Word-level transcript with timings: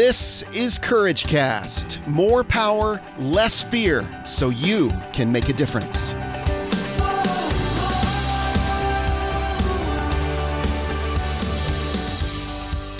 This 0.00 0.44
is 0.54 0.78
Courage 0.78 1.24
Cast. 1.24 1.98
More 2.06 2.44
power, 2.44 3.02
less 3.18 3.64
fear, 3.64 4.08
so 4.24 4.50
you 4.50 4.92
can 5.12 5.32
make 5.32 5.48
a 5.48 5.52
difference. 5.52 6.14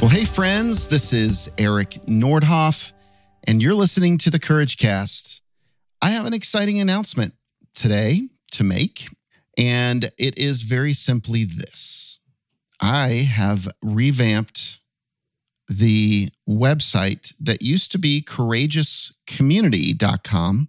Well, 0.03 0.11
hey, 0.11 0.25
friends, 0.25 0.89
this 0.89 1.13
is 1.13 1.49
Eric 1.57 1.91
Nordhoff, 2.09 2.91
and 3.45 3.63
you're 3.63 3.75
listening 3.75 4.19
to 4.19 4.31
the 4.31 4.41
Courage 4.41 4.77
Cast. 4.77 5.41
I 6.03 6.09
have 6.09 6.27
an 6.27 6.35
exciting 6.35 6.81
announcement 6.81 7.35
today 7.77 8.29
to 8.51 8.65
make, 8.65 9.07
and 9.57 10.11
it 10.19 10.37
is 10.37 10.63
very 10.63 10.95
simply 10.95 11.45
this 11.45 12.19
I 12.81 13.29
have 13.33 13.69
revamped 13.85 14.81
the 15.69 16.31
website 16.49 17.35
that 17.41 17.63
used 17.63 17.91
to 17.93 17.99
be 17.99 18.23
courageouscommunity.com. 18.23 20.69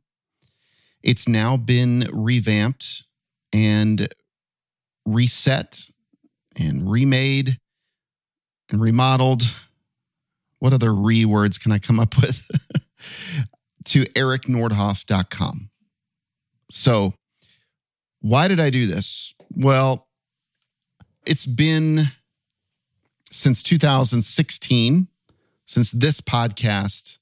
It's 1.02 1.28
now 1.28 1.56
been 1.56 2.08
revamped 2.12 3.04
and 3.54 4.14
reset 5.06 5.80
and 6.58 6.92
remade 6.92 7.58
and 8.70 8.82
remodeled. 8.82 9.44
What 10.60 10.74
other 10.74 10.94
re 10.94 11.24
words 11.24 11.58
can 11.58 11.72
I 11.72 11.80
come 11.80 12.00
up 12.00 12.18
with? 12.18 12.46
to 13.86 14.04
ericnordhoff.com. 14.04 15.70
So, 16.70 17.14
why 18.22 18.50
did 18.50 18.60
I 18.60 18.70
do 18.70 18.86
this? 18.86 19.34
Well, 19.56 20.10
it's 21.26 21.46
been 21.46 22.12
since 23.32 23.64
2016, 23.64 25.08
since 25.66 25.92
this 25.92 26.22
podcast 26.22 27.18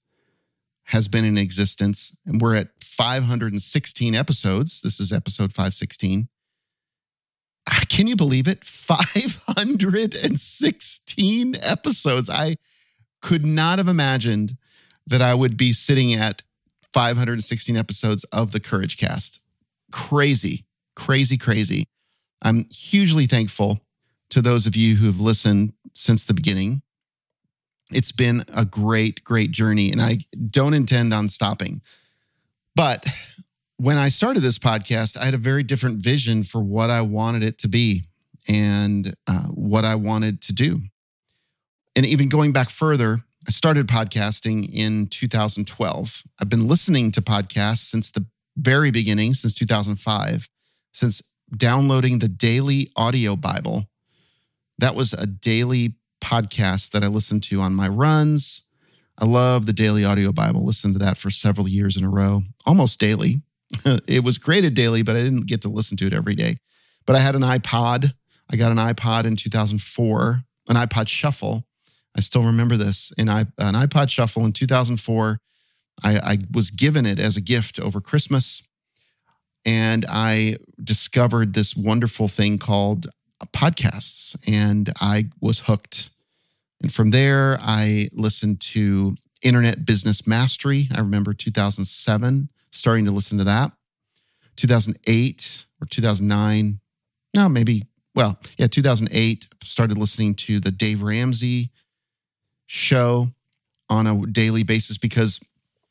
has 0.86 1.10
been 1.10 1.26
in 1.26 1.38
existence, 1.38 2.16
and 2.26 2.42
we're 2.42 2.56
at 2.56 2.70
516 2.82 4.16
episodes. 4.16 4.82
This 4.82 5.02
is 5.02 5.12
episode 5.12 5.52
516. 5.52 6.30
Ah, 7.70 7.82
can 7.90 8.08
you 8.08 8.16
believe 8.16 8.48
it? 8.48 8.64
516 8.64 11.58
episodes. 11.62 12.30
I 12.30 12.56
could 13.22 13.46
not 13.46 13.80
have 13.80 13.90
imagined 13.90 14.56
that 15.06 15.22
I 15.22 15.34
would 15.34 15.58
be 15.58 15.74
sitting 15.74 16.14
at 16.14 16.44
516 16.94 17.76
episodes 17.76 18.24
of 18.26 18.52
the 18.54 18.62
Courage 18.62 18.96
Cast. 18.96 19.42
Crazy, 19.92 20.64
crazy, 20.96 21.38
crazy. 21.38 21.90
I'm 22.42 22.70
hugely 22.72 23.26
thankful 23.26 23.82
to 24.30 24.42
those 24.42 24.68
of 24.68 24.76
you 24.76 24.96
who 24.96 25.06
have 25.08 25.20
listened 25.20 25.74
since 25.94 26.26
the 26.26 26.34
beginning. 26.34 26.82
It's 27.92 28.12
been 28.12 28.44
a 28.54 28.66
great, 28.66 29.24
great 29.24 29.52
journey, 29.52 29.92
and 29.92 30.02
I 30.02 30.20
don't 30.50 30.74
intend 30.74 31.14
on 31.14 31.30
stopping. 31.30 31.82
But 32.76 33.06
when 33.78 33.98
I 33.98 34.10
started 34.10 34.42
this 34.42 34.60
podcast, 34.60 35.18
I 35.18 35.26
had 35.26 35.34
a 35.34 35.40
very 35.40 35.64
different 35.64 36.02
vision 36.02 36.44
for 36.44 36.62
what 36.62 36.90
I 36.90 37.02
wanted 37.02 37.44
it 37.44 37.58
to 37.60 37.68
be 37.68 38.04
and 38.48 39.16
uh, 39.28 39.44
what 39.44 39.86
I 39.86 39.96
wanted 39.96 40.42
to 40.44 40.54
do. 40.54 40.82
And 41.96 42.06
even 42.06 42.30
going 42.30 42.52
back 42.52 42.70
further, 42.70 43.24
I 43.48 43.52
started 43.52 43.88
podcasting 43.88 44.70
in 44.74 45.08
2012. 45.08 46.24
I've 46.40 46.50
been 46.50 46.68
listening 46.68 47.12
to 47.12 47.22
podcasts 47.22 47.90
since 47.90 48.12
the 48.12 48.26
very 48.58 48.92
beginning, 48.92 49.34
since 49.34 49.54
2005, 49.54 50.50
since 50.92 51.22
downloading 51.56 52.20
the 52.20 52.28
daily 52.28 52.92
audio 52.96 53.36
Bible 53.36 53.88
that 54.80 54.96
was 54.96 55.14
a 55.14 55.26
daily 55.26 55.96
podcast 56.22 56.92
that 56.92 57.04
I 57.04 57.08
listened 57.08 57.44
to 57.44 57.62
on 57.62 57.74
my 57.74 57.88
runs. 57.88 58.64
I 59.18 59.26
love 59.26 59.66
the 59.66 59.74
Daily 59.74 60.06
Audio 60.06 60.32
Bible. 60.32 60.66
Listened 60.66 60.94
to 60.96 61.00
that 61.00 61.18
for 61.18 61.32
several 61.32 61.68
years 61.68 61.98
in 61.98 62.04
a 62.04 62.10
row, 62.10 62.44
almost 62.66 63.00
daily. 63.00 63.42
it 64.08 64.24
was 64.24 64.38
graded 64.38 64.74
daily, 64.74 65.02
but 65.02 65.16
I 65.16 65.24
didn't 65.24 65.48
get 65.48 65.62
to 65.64 65.70
listen 65.70 65.98
to 65.98 66.08
it 66.08 66.14
every 66.14 66.36
day. 66.36 66.58
But 67.06 67.16
I 67.16 67.20
had 67.20 67.36
an 67.36 67.42
iPod. 67.42 68.14
I 68.50 68.56
got 68.56 68.72
an 68.72 68.78
iPod 68.78 69.26
in 69.26 69.36
2004, 69.36 70.44
an 70.70 70.76
iPod 70.76 71.08
Shuffle. 71.08 71.66
I 72.16 72.22
still 72.22 72.44
remember 72.44 72.78
this. 72.78 73.12
An, 73.18 73.30
an 73.30 73.48
iPod 73.58 74.10
Shuffle 74.10 74.46
in 74.46 74.54
2004. 74.54 75.40
I, 76.04 76.18
I 76.18 76.38
was 76.54 76.70
given 76.72 77.06
it 77.06 77.20
as 77.20 77.38
a 77.38 77.42
gift 77.42 77.80
over 77.80 78.00
Christmas. 78.00 78.62
And 79.66 80.06
I 80.08 80.58
discovered 80.82 81.54
this 81.54 81.76
wonderful 81.76 82.28
thing 82.28 82.58
called 82.58 83.08
podcasts 83.46 84.36
and 84.48 84.92
I 85.00 85.30
was 85.40 85.60
hooked. 85.60 86.10
And 86.82 86.94
from 86.94 87.12
there, 87.12 87.58
I 87.62 88.10
listened 88.14 88.62
to 88.62 89.16
Internet 89.42 89.86
Business 89.86 90.28
Mastery. 90.28 90.90
I 90.94 91.00
remember 91.00 91.34
2007 91.34 92.50
starting 92.72 93.06
to 93.06 93.12
listen 93.12 93.38
to 93.38 93.44
that. 93.46 93.72
2008 94.56 95.66
or 95.82 95.86
2009, 95.86 96.80
no, 97.36 97.50
maybe, 97.50 97.86
well, 98.16 98.40
yeah, 98.58 98.68
2008, 98.68 99.48
started 99.64 99.98
listening 99.98 100.34
to 100.34 100.60
the 100.60 100.72
Dave 100.72 101.04
Ramsey 101.04 101.72
show 102.66 103.30
on 103.90 104.08
a 104.08 104.26
daily 104.26 104.64
basis 104.64 104.98
because 104.98 105.40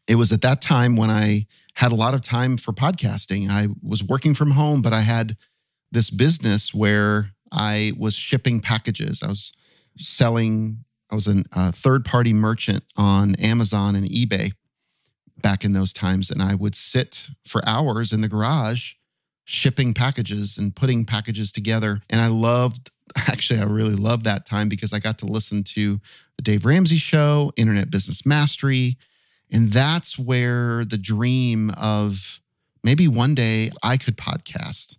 it 0.09 0.17
was 0.17 0.33
at 0.33 0.43
that 0.43 0.61
time 0.61 0.97
when 0.97 1.11
I 1.11 1.47
had 1.75 1.93
a 1.93 1.97
lot 1.97 2.15
of 2.15 2.21
time 2.21 2.57
for 2.57 2.73
podcasting. 2.73 3.49
I 3.49 3.69
was 3.83 4.03
working 4.03 4.35
from 4.35 4.53
home, 4.53 4.83
but 4.83 4.93
I 4.93 5.01
had 5.01 5.37
this 5.93 6.11
business 6.11 6.75
where 6.75 7.31
I 7.53 7.93
was 7.99 8.15
shipping 8.15 8.61
packages. 8.61 9.23
I 9.23 9.29
was 9.29 9.53
selling, 9.99 10.85
I 11.11 11.15
was 11.15 11.29
a 11.29 11.45
uh, 11.53 11.73
third 11.73 12.05
party 12.05 12.33
merchant 12.33 12.85
on 12.97 13.35
Amazon 13.37 13.97
and 13.97 14.07
eBay 14.07 14.53
back 15.43 15.65
in 15.65 15.73
those 15.73 15.93
times. 15.93 16.31
And 16.31 16.43
I 16.43 16.55
would 16.55 16.75
sit 16.75 17.29
for 17.45 17.67
hours 17.67 18.13
in 18.13 18.21
the 18.21 18.29
garage 18.29 18.95
shipping 19.45 19.95
packages 19.95 20.59
and 20.59 20.75
putting 20.75 21.05
packages 21.05 21.53
together. 21.53 22.01
And 22.11 22.21
I 22.21 22.27
loved, 22.27 22.91
actually, 23.17 23.61
I 23.61 23.65
really 23.65 23.95
loved 23.95 24.25
that 24.25 24.45
time 24.45 24.69
because 24.69 24.93
I 24.93 24.99
got 24.99 25.19
to 25.19 25.27
listen 25.27 25.63
to 25.65 26.01
the 26.37 26.43
Dave 26.43 26.67
Ramsey 26.67 26.97
show, 26.97 27.53
Internet 27.57 27.91
Business 27.91 28.27
Mastery. 28.27 28.99
And 29.51 29.73
that's 29.73 30.19
where 30.19 30.85
the 30.85 30.99
dream 30.99 31.71
of 31.77 32.41
maybe 32.83 33.07
one 33.07 33.35
day 33.35 33.71
I 33.83 33.97
could 33.97 34.17
podcast 34.17 34.97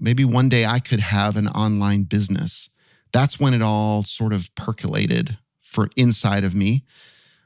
maybe 0.00 0.24
one 0.24 0.48
day 0.48 0.66
I 0.66 0.78
could 0.78 1.00
have 1.00 1.36
an 1.36 1.48
online 1.48 2.04
business. 2.04 2.70
That's 3.12 3.40
when 3.40 3.54
it 3.54 3.62
all 3.62 4.02
sort 4.02 4.32
of 4.32 4.54
percolated 4.54 5.38
for 5.62 5.90
inside 5.96 6.44
of 6.44 6.54
me 6.54 6.84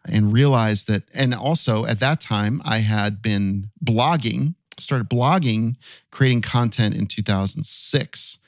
and 0.08 0.32
realized 0.32 0.88
that 0.88 1.04
and 1.14 1.34
also 1.34 1.84
at 1.86 2.00
that 2.00 2.20
time 2.20 2.60
I 2.64 2.78
had 2.78 3.22
been 3.22 3.70
blogging, 3.84 4.54
started 4.78 5.08
blogging, 5.08 5.76
creating 6.10 6.42
content 6.42 6.94
in 6.94 7.06
2006. 7.06 8.38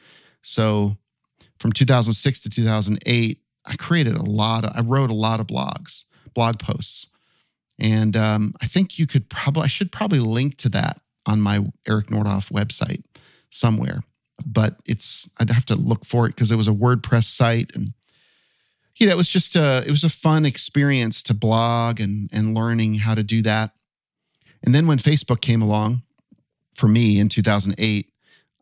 So 0.43 0.97
from 1.59 1.73
2006 1.73 2.41
to 2.43 2.51
2008, 2.51 3.39
I 3.67 3.77
created 3.77 4.15
a 4.15 4.23
lot 4.23 4.65
of, 4.65 4.73
I 4.75 4.81
wrote 4.81 5.11
a 5.11 5.15
lot 5.15 5.41
of 5.41 5.47
blogs, 5.47 6.05
blog 6.35 6.59
posts. 6.59 7.07
And 7.79 8.17
um, 8.17 8.55
I 8.61 8.67
think 8.67 8.99
you 8.99 9.07
could 9.07 9.29
probably, 9.29 9.65
I 9.65 9.69
should 9.69 9.91
probably 9.91 10.21
link 10.21 10.57
to 10.59 10.69
that 10.71 11.01
on 11.27 11.41
my 11.41 11.65
Eric 11.89 12.07
Nordhoff 12.07 12.53
website 12.53 13.03
somewhere, 13.55 14.03
but 14.45 14.77
it's 14.85 15.31
I'd 15.39 15.51
have 15.51 15.67
to 15.67 15.77
look 15.77 16.05
for 16.05 16.27
it 16.27 16.31
because 16.31 16.51
it 16.51 16.57
was 16.57 16.69
a 16.69 16.73
WordPress 16.73 17.25
site 17.25 17.71
and 17.75 17.93
you 18.97 19.07
know 19.07 19.13
it 19.13 19.17
was 19.17 19.29
just 19.29 19.57
a 19.57 19.85
it 19.87 19.91
was 19.91 20.05
a 20.05 20.09
fun 20.09 20.45
experience 20.45 21.23
to 21.25 21.35
blog 21.35 22.01
and 22.01 22.29
and 22.33 22.55
learning 22.55 22.95
how 22.95 23.15
to 23.15 23.23
do 23.23 23.43
that. 23.43 23.71
And 24.63 24.75
then 24.75 24.87
when 24.87 24.99
Facebook 24.99 25.41
came 25.41 25.63
along 25.63 26.03
for 26.75 26.89
me 26.89 27.21
in 27.21 27.29
2008, 27.29 28.11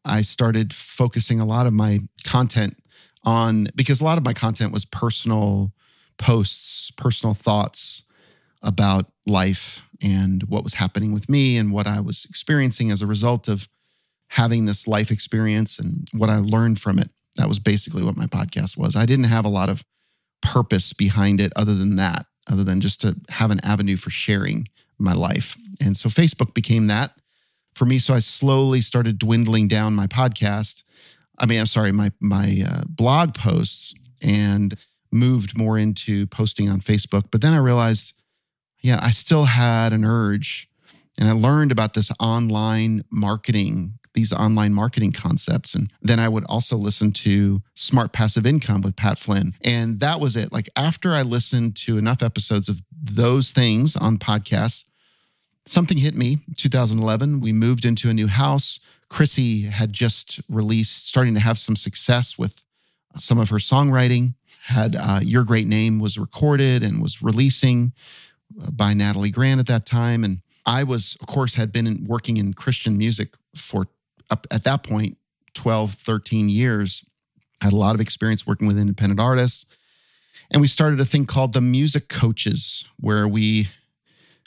I 0.05 0.23
started 0.23 0.75
focusing 0.75 1.41
a 1.41 1.47
lot 1.47 1.67
of 1.67 1.73
my 1.73 2.01
content 2.25 2.77
on 3.25 3.69
because 3.75 4.01
a 4.01 4.05
lot 4.05 4.19
of 4.19 4.25
my 4.25 4.35
content 4.35 4.73
was 4.73 4.85
personal 4.85 5.73
posts, 6.19 6.91
personal 6.97 7.35
thoughts 7.35 8.03
about 8.63 9.07
life 9.27 9.83
and 10.03 10.43
what 10.45 10.65
was 10.65 10.75
happening 10.75 11.13
with 11.13 11.29
me 11.29 11.57
and 11.57 11.73
what 11.73 11.87
I 11.87 12.01
was 12.01 12.27
experiencing 12.29 12.91
as 12.91 13.01
a 13.01 13.07
result 13.07 13.49
of 13.49 13.69
having 14.33 14.65
this 14.65 14.89
life 14.89 15.11
experience 15.11 15.79
and 15.79 16.09
what 16.13 16.31
I 16.31 16.39
learned 16.39 16.81
from 16.81 16.99
it. 16.99 17.11
That 17.37 17.49
was 17.49 17.59
basically 17.59 18.03
what 18.03 18.17
my 18.17 18.25
podcast 18.25 18.79
was. 18.79 18.97
I 18.97 19.05
didn't 19.05 19.27
have 19.27 19.45
a 19.45 19.51
lot 19.51 19.69
of 19.69 19.85
purpose 20.41 20.95
behind 20.95 21.39
it 21.39 21.53
other 21.55 21.75
than 21.75 21.97
that, 21.97 22.25
other 22.51 22.65
than 22.65 22.81
just 22.81 23.03
to 23.03 23.15
have 23.29 23.51
an 23.51 23.61
avenue 23.63 23.99
for 23.99 24.09
sharing 24.09 24.69
my 24.99 25.13
life. 25.13 25.59
And 25.83 25.99
so 25.99 26.09
Facebook 26.09 26.55
became 26.55 26.87
that 26.87 27.13
for 27.75 27.85
me. 27.85 27.99
So 27.99 28.15
I 28.15 28.21
slowly 28.21 28.81
started 28.81 29.19
dwindling 29.19 29.69
down 29.69 29.95
my 29.95 30.07
podcast. 30.07 30.83
I 31.39 31.45
mean, 31.45 31.61
I'm 31.61 31.67
sorry, 31.67 31.93
my 31.93 32.11
my 32.19 32.63
uh, 32.67 32.83
blog 32.89 33.35
posts 33.35 33.95
and 34.23 34.79
moved 35.11 35.59
more 35.59 35.77
into 35.77 36.27
posting 36.29 36.71
on 36.71 36.81
Facebook. 36.81 37.25
But 37.31 37.43
then 37.43 37.53
I 37.53 37.59
realized, 37.59 38.15
yeah, 38.81 38.99
I 39.03 39.11
still 39.11 39.45
had 39.45 39.93
an 39.93 40.07
urge, 40.07 40.71
and 41.19 41.29
I 41.29 41.33
learned 41.33 41.71
about 41.71 41.93
this 41.93 42.11
online 42.19 43.05
marketing 43.11 43.99
these 44.15 44.33
online 44.33 44.75
marketing 44.75 45.13
concepts. 45.13 45.75
And 45.75 45.93
then 46.03 46.19
I 46.19 46.29
would 46.29 46.45
also 46.45 46.77
listen 46.77 47.13
to 47.13 47.63
Smart 47.75 48.13
Passive 48.13 48.47
Income 48.47 48.83
with 48.83 48.97
Pat 48.97 49.19
Flynn. 49.19 49.55
And 49.65 50.01
that 50.01 50.21
was 50.21 50.37
it. 50.37 50.53
Like 50.53 50.69
after 50.77 51.13
I 51.13 51.23
listened 51.23 51.77
to 51.77 51.99
enough 51.99 52.23
episodes 52.23 52.69
of 52.69 52.81
those 53.03 53.51
things 53.51 53.97
on 53.97 54.19
podcasts, 54.19 54.85
something 55.67 55.99
hit 55.99 56.15
me 56.15 56.39
2011 56.57 57.41
we 57.41 57.53
moved 57.53 57.85
into 57.85 58.11
a 58.11 58.15
new 58.15 58.27
house 58.27 58.81
krissy 59.09 59.69
had 59.69 59.93
just 59.93 60.41
released 60.49 61.07
starting 61.07 61.35
to 61.35 61.41
have 61.41 61.59
some 61.59 61.77
success 61.77 62.37
with 62.37 62.65
some 63.17 63.39
of 63.39 63.49
her 63.49 63.57
songwriting 63.57 64.35
had 64.65 64.97
uh, 64.97 65.21
your 65.23 65.45
great 65.45 65.67
name 65.67 65.99
was 65.99 66.19
recorded 66.19 66.83
and 66.83 67.01
was 67.01 67.23
releasing 67.23 67.93
uh, 68.61 68.71
by 68.71 68.93
natalie 68.93 69.31
grant 69.31 69.61
at 69.61 69.67
that 69.67 69.87
time 69.87 70.25
and 70.25 70.41
i 70.67 70.83
was 70.83 71.17
of 71.21 71.27
course 71.27 71.55
had 71.55 71.71
been 71.71 72.05
working 72.07 72.37
in 72.39 72.53
christian 72.53 72.99
music 72.99 73.37
for 73.55 73.87
up 74.33 74.47
at 74.51 74.65
that 74.65 74.83
point 74.83 75.19
12 75.55 75.93
13 75.93 76.49
years 76.49 77.05
had 77.61 77.73
a 77.73 77.77
lot 77.77 77.95
of 77.95 78.01
experience 78.01 78.47
working 78.47 78.67
with 78.67 78.79
independent 78.79 79.21
artists. 79.21 79.67
And 80.51 80.61
we 80.61 80.67
started 80.67 81.01
a 81.01 81.05
thing 81.05 81.27
called 81.27 81.53
the 81.53 81.61
music 81.61 82.09
coaches 82.09 82.85
where 82.99 83.29
we 83.29 83.69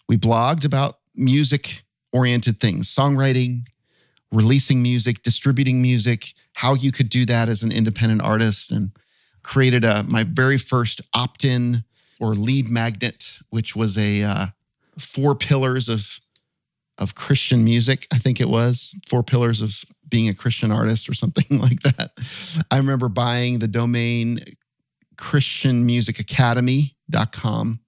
we 0.09 0.17
blogged 0.17 0.65
about 0.65 0.99
music 1.15 1.83
oriented 2.11 2.59
things 2.59 2.93
songwriting, 2.93 3.67
releasing 4.31 4.81
music, 4.81 5.23
distributing 5.23 5.81
music, 5.81 6.33
how 6.55 6.73
you 6.73 6.91
could 6.91 7.09
do 7.09 7.25
that 7.25 7.47
as 7.49 7.63
an 7.63 7.71
independent 7.71 8.21
artist, 8.21 8.71
and 8.71 8.91
created 9.43 9.85
a, 9.85 10.03
my 10.03 10.23
very 10.23 10.57
first 10.57 11.01
opt 11.13 11.45
in 11.45 11.83
or 12.19 12.35
lead 12.35 12.69
magnet, 12.69 13.39
which 13.49 13.75
was 13.75 13.97
a 13.97 14.23
uh, 14.23 14.45
four 14.99 15.35
pillars 15.35 15.89
of 15.89 16.19
of 16.97 17.15
Christian 17.15 17.63
music. 17.63 18.07
I 18.11 18.17
think 18.17 18.39
it 18.39 18.49
was 18.49 18.95
four 19.07 19.23
pillars 19.23 19.61
of 19.61 19.83
being 20.07 20.29
a 20.29 20.33
Christian 20.33 20.71
artist 20.71 21.09
or 21.09 21.13
something 21.13 21.45
like 21.59 21.81
that. 21.81 22.11
I 22.71 22.77
remember 22.77 23.09
buying 23.09 23.59
the 23.59 23.67
domain 23.67 24.39
christianmusicacademy.com 25.17 27.79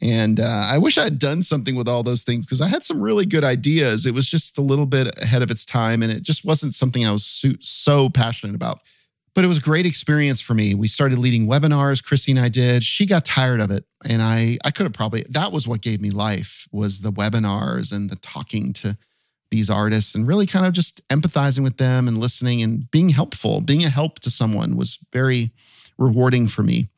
and 0.00 0.38
uh, 0.38 0.66
I 0.66 0.78
wish 0.78 0.96
I 0.96 1.04
had 1.04 1.18
done 1.18 1.42
something 1.42 1.74
with 1.74 1.88
all 1.88 2.02
those 2.02 2.22
things 2.22 2.46
because 2.46 2.60
I 2.60 2.68
had 2.68 2.84
some 2.84 3.00
really 3.00 3.26
good 3.26 3.44
ideas. 3.44 4.06
It 4.06 4.14
was 4.14 4.28
just 4.28 4.58
a 4.58 4.62
little 4.62 4.86
bit 4.86 5.18
ahead 5.20 5.42
of 5.42 5.50
its 5.50 5.64
time, 5.64 6.02
and 6.02 6.12
it 6.12 6.22
just 6.22 6.44
wasn't 6.44 6.74
something 6.74 7.04
I 7.04 7.12
was 7.12 7.24
so, 7.24 7.52
so 7.60 8.08
passionate 8.08 8.54
about. 8.54 8.82
But 9.38 9.44
it 9.44 9.46
was 9.46 9.58
a 9.58 9.60
great 9.60 9.86
experience 9.86 10.40
for 10.40 10.54
me. 10.54 10.74
We 10.74 10.88
started 10.88 11.16
leading 11.20 11.46
webinars. 11.46 12.02
Krissy 12.02 12.30
and 12.30 12.40
I 12.40 12.48
did. 12.48 12.82
She 12.82 13.06
got 13.06 13.24
tired 13.24 13.60
of 13.60 13.70
it, 13.70 13.84
and 14.04 14.20
I 14.20 14.58
I 14.64 14.72
could 14.72 14.82
have 14.82 14.92
probably 14.92 15.24
that 15.28 15.52
was 15.52 15.68
what 15.68 15.80
gave 15.80 16.00
me 16.00 16.10
life 16.10 16.66
was 16.72 17.02
the 17.02 17.12
webinars 17.12 17.92
and 17.92 18.10
the 18.10 18.16
talking 18.16 18.72
to 18.72 18.98
these 19.52 19.70
artists 19.70 20.16
and 20.16 20.26
really 20.26 20.44
kind 20.44 20.66
of 20.66 20.72
just 20.72 21.06
empathizing 21.06 21.62
with 21.62 21.76
them 21.76 22.08
and 22.08 22.18
listening 22.18 22.62
and 22.62 22.90
being 22.90 23.10
helpful. 23.10 23.60
Being 23.60 23.84
a 23.84 23.90
help 23.90 24.18
to 24.22 24.30
someone 24.30 24.76
was 24.76 24.98
very 25.12 25.52
rewarding 25.98 26.48
for 26.48 26.64
me. 26.64 26.88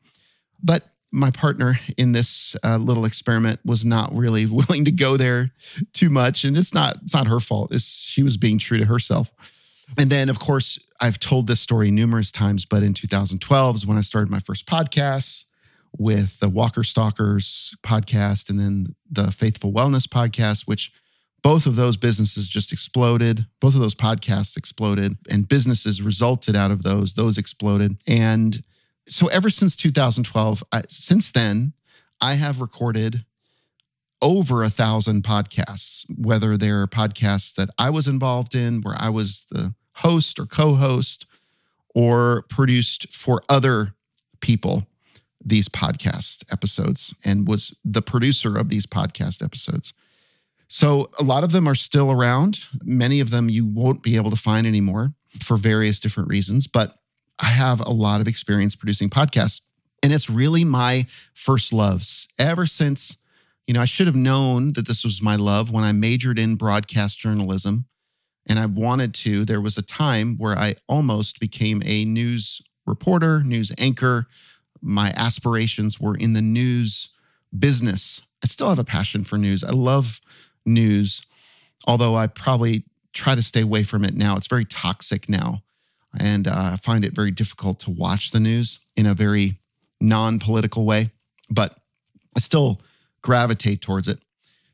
But 0.63 0.83
my 1.11 1.29
partner 1.29 1.79
in 1.95 2.13
this 2.13 2.55
uh, 2.63 2.77
little 2.77 3.05
experiment 3.05 3.59
was 3.63 3.85
not 3.85 4.11
really 4.15 4.45
willing 4.47 4.83
to 4.85 4.91
go 4.91 5.15
there 5.15 5.51
too 5.93 6.09
much 6.09 6.43
and 6.43 6.57
it's 6.57 6.73
not 6.73 6.95
it's 7.03 7.13
not 7.13 7.27
her 7.27 7.39
fault 7.39 7.71
it's 7.71 7.85
she 7.85 8.23
was 8.23 8.35
being 8.35 8.57
true 8.57 8.79
to 8.79 8.85
herself 8.85 9.31
and 9.97 10.09
then 10.09 10.29
of 10.29 10.39
course 10.39 10.79
i've 10.99 11.19
told 11.19 11.47
this 11.47 11.59
story 11.59 11.91
numerous 11.91 12.31
times 12.31 12.65
but 12.65 12.83
in 12.83 12.93
2012 12.93 13.75
is 13.75 13.87
when 13.87 13.97
i 13.97 14.01
started 14.01 14.29
my 14.29 14.39
first 14.39 14.65
podcast 14.65 15.45
with 15.97 16.39
the 16.39 16.49
walker 16.49 16.83
stalkers 16.83 17.75
podcast 17.83 18.49
and 18.49 18.59
then 18.59 18.95
the 19.09 19.31
faithful 19.31 19.71
wellness 19.71 20.07
podcast 20.07 20.61
which 20.67 20.91
both 21.41 21.65
of 21.65 21.75
those 21.75 21.97
businesses 21.97 22.47
just 22.47 22.71
exploded. 22.71 23.45
Both 23.59 23.75
of 23.75 23.81
those 23.81 23.95
podcasts 23.95 24.57
exploded 24.57 25.17
and 25.29 25.47
businesses 25.47 26.01
resulted 26.01 26.55
out 26.55 26.71
of 26.71 26.83
those. 26.83 27.15
Those 27.15 27.37
exploded. 27.37 28.01
And 28.07 28.63
so 29.07 29.27
ever 29.27 29.49
since 29.49 29.75
2012, 29.75 30.63
I, 30.71 30.83
since 30.87 31.31
then, 31.31 31.73
I 32.19 32.35
have 32.35 32.61
recorded 32.61 33.25
over 34.21 34.63
a 34.63 34.69
thousand 34.69 35.23
podcasts, 35.23 36.05
whether 36.15 36.57
they're 36.57 36.87
podcasts 36.87 37.55
that 37.55 37.69
I 37.77 37.89
was 37.89 38.07
involved 38.07 38.55
in, 38.55 38.81
where 38.81 38.95
I 38.97 39.09
was 39.09 39.45
the 39.49 39.73
host 39.95 40.39
or 40.39 40.45
co 40.45 40.75
host, 40.75 41.25
or 41.93 42.43
produced 42.49 43.13
for 43.13 43.43
other 43.49 43.95
people 44.39 44.87
these 45.43 45.67
podcast 45.67 46.43
episodes 46.51 47.13
and 47.25 47.47
was 47.47 47.75
the 47.83 48.01
producer 48.01 48.57
of 48.57 48.69
these 48.69 48.85
podcast 48.85 49.43
episodes. 49.43 49.93
So 50.67 51.09
a 51.19 51.23
lot 51.23 51.43
of 51.43 51.51
them 51.51 51.67
are 51.67 51.75
still 51.75 52.11
around. 52.11 52.59
Many 52.83 53.19
of 53.19 53.29
them 53.29 53.49
you 53.49 53.65
won't 53.65 54.03
be 54.03 54.15
able 54.15 54.29
to 54.29 54.35
find 54.35 54.65
anymore 54.65 55.13
for 55.43 55.57
various 55.57 55.99
different 55.99 56.29
reasons, 56.29 56.67
but 56.67 56.99
I 57.39 57.47
have 57.47 57.81
a 57.81 57.89
lot 57.89 58.21
of 58.21 58.27
experience 58.27 58.75
producing 58.75 59.09
podcasts. 59.09 59.61
And 60.03 60.13
it's 60.13 60.29
really 60.29 60.63
my 60.63 61.07
first 61.33 61.73
loves 61.73 62.27
ever 62.39 62.65
since, 62.65 63.17
you 63.67 63.73
know, 63.73 63.81
I 63.81 63.85
should 63.85 64.07
have 64.07 64.15
known 64.15 64.73
that 64.73 64.87
this 64.87 65.03
was 65.03 65.21
my 65.21 65.35
love 65.35 65.71
when 65.71 65.83
I 65.83 65.91
majored 65.91 66.39
in 66.39 66.55
broadcast 66.55 67.17
journalism 67.19 67.85
and 68.47 68.59
I 68.59 68.65
wanted 68.65 69.13
to. 69.15 69.45
There 69.45 69.61
was 69.61 69.77
a 69.77 69.83
time 69.83 70.35
where 70.37 70.57
I 70.57 70.75
almost 70.87 71.39
became 71.39 71.81
a 71.85 72.05
news 72.05 72.61
reporter, 72.85 73.43
news 73.43 73.71
anchor. 73.77 74.27
My 74.81 75.13
aspirations 75.15 75.99
were 75.99 76.15
in 76.15 76.33
the 76.33 76.41
news 76.41 77.09
business. 77.57 78.21
I 78.43 78.47
still 78.47 78.69
have 78.69 78.79
a 78.79 78.83
passion 78.83 79.23
for 79.23 79.37
news. 79.37 79.63
I 79.63 79.71
love 79.71 80.19
news, 80.65 81.23
although 81.85 82.15
I 82.15 82.27
probably 82.27 82.83
try 83.13 83.35
to 83.35 83.41
stay 83.41 83.61
away 83.61 83.83
from 83.83 84.03
it 84.03 84.15
now. 84.15 84.37
It's 84.37 84.47
very 84.47 84.65
toxic 84.65 85.29
now 85.29 85.61
and 86.19 86.47
uh, 86.47 86.71
I 86.73 86.75
find 86.77 87.05
it 87.05 87.13
very 87.13 87.31
difficult 87.31 87.79
to 87.81 87.91
watch 87.91 88.31
the 88.31 88.39
news 88.39 88.79
in 88.95 89.05
a 89.05 89.13
very 89.13 89.59
non 89.99 90.39
political 90.39 90.85
way, 90.85 91.11
but 91.49 91.77
I 92.35 92.39
still 92.39 92.81
gravitate 93.21 93.81
towards 93.81 94.07
it. 94.07 94.19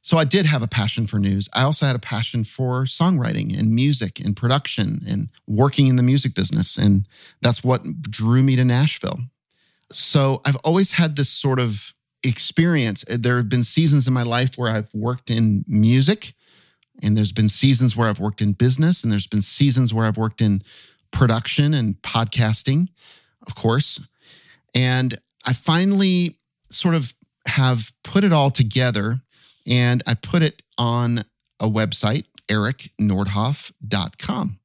So 0.02 0.18
I 0.18 0.24
did 0.24 0.46
have 0.46 0.62
a 0.62 0.68
passion 0.68 1.06
for 1.06 1.20
news. 1.20 1.50
I 1.54 1.64
also 1.64 1.86
had 1.86 1.96
a 1.96 2.00
passion 2.00 2.46
for 2.46 2.86
songwriting 2.86 3.58
and 3.58 3.72
music 3.72 4.22
and 4.22 4.38
production 4.38 5.02
and 5.06 5.30
working 5.48 5.88
in 5.88 5.98
the 5.98 6.04
music 6.04 6.34
business. 6.34 6.78
And 6.78 7.08
that's 7.42 7.64
what 7.64 8.02
drew 8.04 8.42
me 8.42 8.56
to 8.56 8.64
Nashville. 8.64 9.20
So 9.92 10.42
I've 10.46 10.56
always 10.58 10.94
had 10.94 11.18
this 11.18 11.30
sort 11.30 11.60
of 11.60 11.94
experience. 12.24 13.04
There 13.10 13.38
have 13.38 13.50
been 13.50 13.64
seasons 13.64 14.08
in 14.08 14.14
my 14.14 14.24
life 14.24 14.58
where 14.58 14.72
I've 14.72 14.94
worked 14.94 15.30
in 15.30 15.66
music, 15.68 16.34
and 17.04 17.18
there's 17.18 17.32
been 17.32 17.50
seasons 17.50 17.96
where 17.96 18.08
I've 18.08 18.20
worked 18.20 18.42
in 18.42 18.54
business, 18.54 19.04
and 19.04 19.12
there's 19.12 19.28
been 19.28 19.42
seasons 19.42 19.94
where 19.94 20.06
I've 20.06 20.18
worked 20.18 20.42
in 20.42 20.62
production 21.12 21.74
and 21.74 22.02
podcasting, 22.02 22.88
of 23.46 23.56
course. 23.56 24.00
And 24.74 25.18
I 25.46 25.54
finally 25.54 26.40
sort 26.70 26.96
of 26.96 27.14
have 27.48 27.92
put 28.04 28.24
it 28.24 28.34
all 28.34 28.52
together 28.52 29.22
and 29.66 30.04
I 30.06 30.14
put 30.14 30.44
it 30.44 30.62
on 30.78 31.24
a 31.60 31.68
website, 31.68 32.26
ericnordhoff.com. 32.50 34.60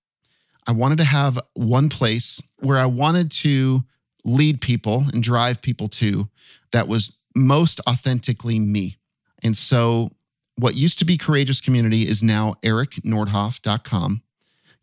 I 0.66 0.72
wanted 0.72 0.98
to 0.98 1.04
have 1.04 1.38
one 1.54 1.88
place 1.88 2.42
where 2.58 2.78
I 2.78 2.86
wanted 2.86 3.30
to 3.32 3.82
lead 4.24 4.60
people 4.60 5.06
and 5.12 5.20
drive 5.22 5.60
people 5.60 5.88
to 5.88 6.28
that 6.70 6.86
was 6.86 7.16
most 7.34 7.80
authentically 7.88 8.60
me. 8.60 8.98
And 9.42 9.56
so 9.56 10.12
what 10.56 10.76
used 10.76 10.98
to 11.00 11.04
be 11.04 11.16
Courageous 11.16 11.60
Community 11.60 12.08
is 12.08 12.22
now 12.22 12.54
ericnordhoff.com. 12.62 14.22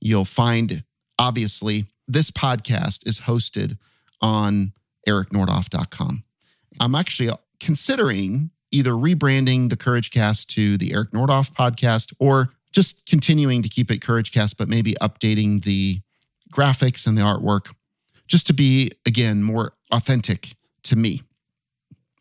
You'll 0.01 0.25
find 0.25 0.83
obviously, 1.17 1.85
this 2.07 2.31
podcast 2.31 3.07
is 3.07 3.21
hosted 3.21 3.77
on 4.21 4.73
ericnordhoff.com. 5.07 6.23
I'm 6.79 6.95
actually 6.95 7.31
considering 7.59 8.51
either 8.71 8.91
rebranding 8.91 9.69
the 9.69 9.77
Courage 9.77 10.11
Cast 10.11 10.49
to 10.51 10.77
the 10.77 10.93
Eric 10.93 11.11
Nordhoff 11.11 11.51
podcast 11.51 12.13
or 12.19 12.53
just 12.71 13.05
continuing 13.07 13.61
to 13.63 13.69
keep 13.69 13.89
it 13.89 13.99
Courage 13.99 14.31
Cast, 14.31 14.57
but 14.57 14.69
maybe 14.69 14.95
updating 15.01 15.63
the 15.63 16.01
graphics 16.51 17.07
and 17.07 17.17
the 17.17 17.21
artwork 17.21 17.73
just 18.27 18.45
to 18.47 18.53
be, 18.53 18.91
again, 19.05 19.41
more 19.41 19.73
authentic 19.91 20.55
to 20.83 20.95
me. 20.95 21.23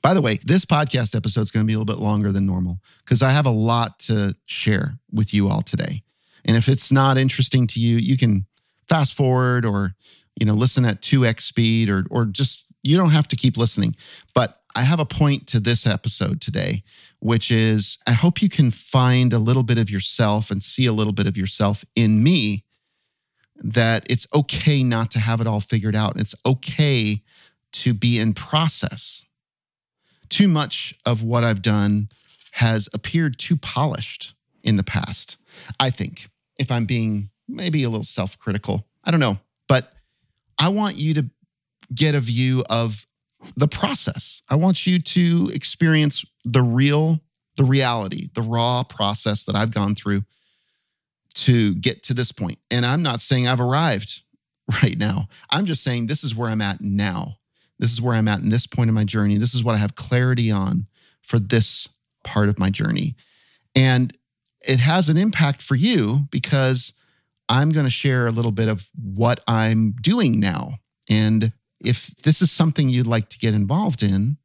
By 0.02 0.14
the 0.14 0.22
way, 0.22 0.40
this 0.44 0.64
podcast 0.64 1.14
episode 1.14 1.42
is 1.42 1.50
going 1.50 1.64
to 1.64 1.66
be 1.66 1.74
a 1.74 1.78
little 1.78 1.94
bit 1.94 2.02
longer 2.02 2.32
than 2.32 2.46
normal 2.46 2.80
because 3.04 3.22
I 3.22 3.30
have 3.30 3.46
a 3.46 3.50
lot 3.50 3.98
to 4.00 4.34
share 4.46 4.98
with 5.12 5.34
you 5.34 5.48
all 5.48 5.60
today. 5.60 6.02
And 6.44 6.56
if 6.56 6.68
it's 6.68 6.90
not 6.90 7.18
interesting 7.18 7.66
to 7.68 7.80
you, 7.80 7.96
you 7.98 8.16
can 8.16 8.46
fast 8.88 9.14
forward 9.14 9.66
or 9.66 9.94
you 10.38 10.46
know 10.46 10.54
listen 10.54 10.84
at 10.84 11.02
2x 11.02 11.40
speed 11.40 11.88
or 11.88 12.06
or 12.10 12.24
just 12.24 12.64
you 12.82 12.96
don't 12.96 13.10
have 13.10 13.28
to 13.28 13.36
keep 13.36 13.56
listening 13.56 13.94
but 14.34 14.57
i 14.74 14.82
have 14.82 15.00
a 15.00 15.04
point 15.04 15.46
to 15.46 15.60
this 15.60 15.86
episode 15.86 16.40
today 16.40 16.82
which 17.20 17.50
is 17.50 17.98
i 18.06 18.12
hope 18.12 18.42
you 18.42 18.48
can 18.48 18.70
find 18.70 19.32
a 19.32 19.38
little 19.38 19.62
bit 19.62 19.78
of 19.78 19.90
yourself 19.90 20.50
and 20.50 20.62
see 20.62 20.86
a 20.86 20.92
little 20.92 21.12
bit 21.12 21.26
of 21.26 21.36
yourself 21.36 21.84
in 21.94 22.22
me 22.22 22.64
that 23.56 24.06
it's 24.08 24.26
okay 24.34 24.84
not 24.84 25.10
to 25.10 25.18
have 25.18 25.40
it 25.40 25.46
all 25.46 25.60
figured 25.60 25.96
out 25.96 26.18
it's 26.18 26.34
okay 26.46 27.22
to 27.72 27.92
be 27.92 28.18
in 28.18 28.32
process 28.32 29.24
too 30.28 30.48
much 30.48 30.94
of 31.04 31.22
what 31.22 31.44
i've 31.44 31.62
done 31.62 32.08
has 32.52 32.88
appeared 32.92 33.38
too 33.38 33.56
polished 33.56 34.34
in 34.62 34.76
the 34.76 34.84
past 34.84 35.36
i 35.80 35.90
think 35.90 36.28
if 36.58 36.70
i'm 36.70 36.84
being 36.84 37.30
maybe 37.48 37.82
a 37.82 37.88
little 37.88 38.04
self 38.04 38.38
critical. 38.38 38.86
I 39.02 39.10
don't 39.10 39.20
know. 39.20 39.38
But 39.66 39.92
I 40.58 40.68
want 40.68 40.96
you 40.96 41.14
to 41.14 41.30
get 41.94 42.14
a 42.14 42.20
view 42.20 42.64
of 42.68 43.06
the 43.56 43.68
process. 43.68 44.42
I 44.48 44.56
want 44.56 44.86
you 44.86 45.00
to 45.00 45.50
experience 45.52 46.24
the 46.44 46.62
real, 46.62 47.20
the 47.56 47.64
reality, 47.64 48.28
the 48.34 48.42
raw 48.42 48.82
process 48.82 49.44
that 49.44 49.54
I've 49.54 49.72
gone 49.72 49.94
through 49.94 50.22
to 51.34 51.74
get 51.76 52.02
to 52.04 52.14
this 52.14 52.32
point. 52.32 52.58
And 52.70 52.84
I'm 52.84 53.02
not 53.02 53.20
saying 53.20 53.46
I've 53.46 53.60
arrived 53.60 54.22
right 54.82 54.98
now. 54.98 55.28
I'm 55.50 55.66
just 55.66 55.82
saying 55.82 56.06
this 56.06 56.24
is 56.24 56.34
where 56.34 56.50
I'm 56.50 56.62
at 56.62 56.80
now. 56.80 57.38
This 57.78 57.92
is 57.92 58.02
where 58.02 58.14
I'm 58.14 58.28
at 58.28 58.40
in 58.40 58.48
this 58.48 58.66
point 58.66 58.88
in 58.88 58.94
my 58.94 59.04
journey. 59.04 59.36
This 59.36 59.54
is 59.54 59.62
what 59.62 59.74
I 59.74 59.78
have 59.78 59.94
clarity 59.94 60.50
on 60.50 60.86
for 61.22 61.38
this 61.38 61.88
part 62.24 62.48
of 62.48 62.58
my 62.58 62.70
journey. 62.70 63.14
And 63.74 64.16
it 64.66 64.80
has 64.80 65.08
an 65.08 65.16
impact 65.16 65.62
for 65.62 65.76
you 65.76 66.26
because 66.30 66.92
I'm 67.48 67.70
going 67.70 67.86
to 67.86 67.90
share 67.90 68.26
a 68.26 68.32
little 68.32 68.50
bit 68.50 68.68
of 68.68 68.90
what 68.94 69.40
I'm 69.46 69.94
doing 70.02 70.40
now. 70.40 70.78
And 71.08 71.52
if 71.80 72.08
this 72.22 72.42
is 72.42 72.50
something 72.50 72.88
you'd 72.88 73.06
like 73.06 73.28
to 73.30 73.38
get 73.38 73.54
involved 73.54 74.02
in, 74.02 74.36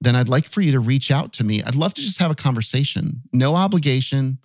then 0.00 0.14
I'd 0.14 0.28
like 0.28 0.46
for 0.46 0.60
you 0.60 0.72
to 0.72 0.80
reach 0.80 1.10
out 1.10 1.32
to 1.34 1.44
me. 1.44 1.62
I'd 1.62 1.74
love 1.74 1.94
to 1.94 2.02
just 2.02 2.20
have 2.20 2.30
a 2.30 2.36
conversation. 2.36 3.22
No 3.32 3.56
obligation, 3.56 4.38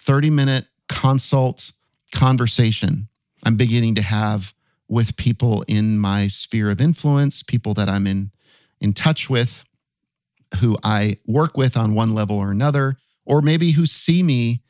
30 0.00 0.30
minute 0.30 0.66
consult 0.88 1.72
conversation. 2.12 3.08
I'm 3.42 3.56
beginning 3.56 3.94
to 3.96 4.02
have 4.02 4.54
with 4.88 5.16
people 5.16 5.64
in 5.66 5.98
my 5.98 6.28
sphere 6.28 6.70
of 6.70 6.80
influence, 6.80 7.42
people 7.42 7.74
that 7.74 7.88
I'm 7.88 8.06
in 8.06 8.30
in 8.80 8.92
touch 8.92 9.30
with, 9.30 9.64
who 10.60 10.76
I 10.84 11.16
work 11.26 11.56
with 11.56 11.76
on 11.76 11.94
one 11.94 12.14
level 12.14 12.36
or 12.36 12.50
another, 12.50 12.98
or 13.24 13.40
maybe 13.40 13.72
who 13.72 13.86
see 13.86 14.22
me 14.22 14.62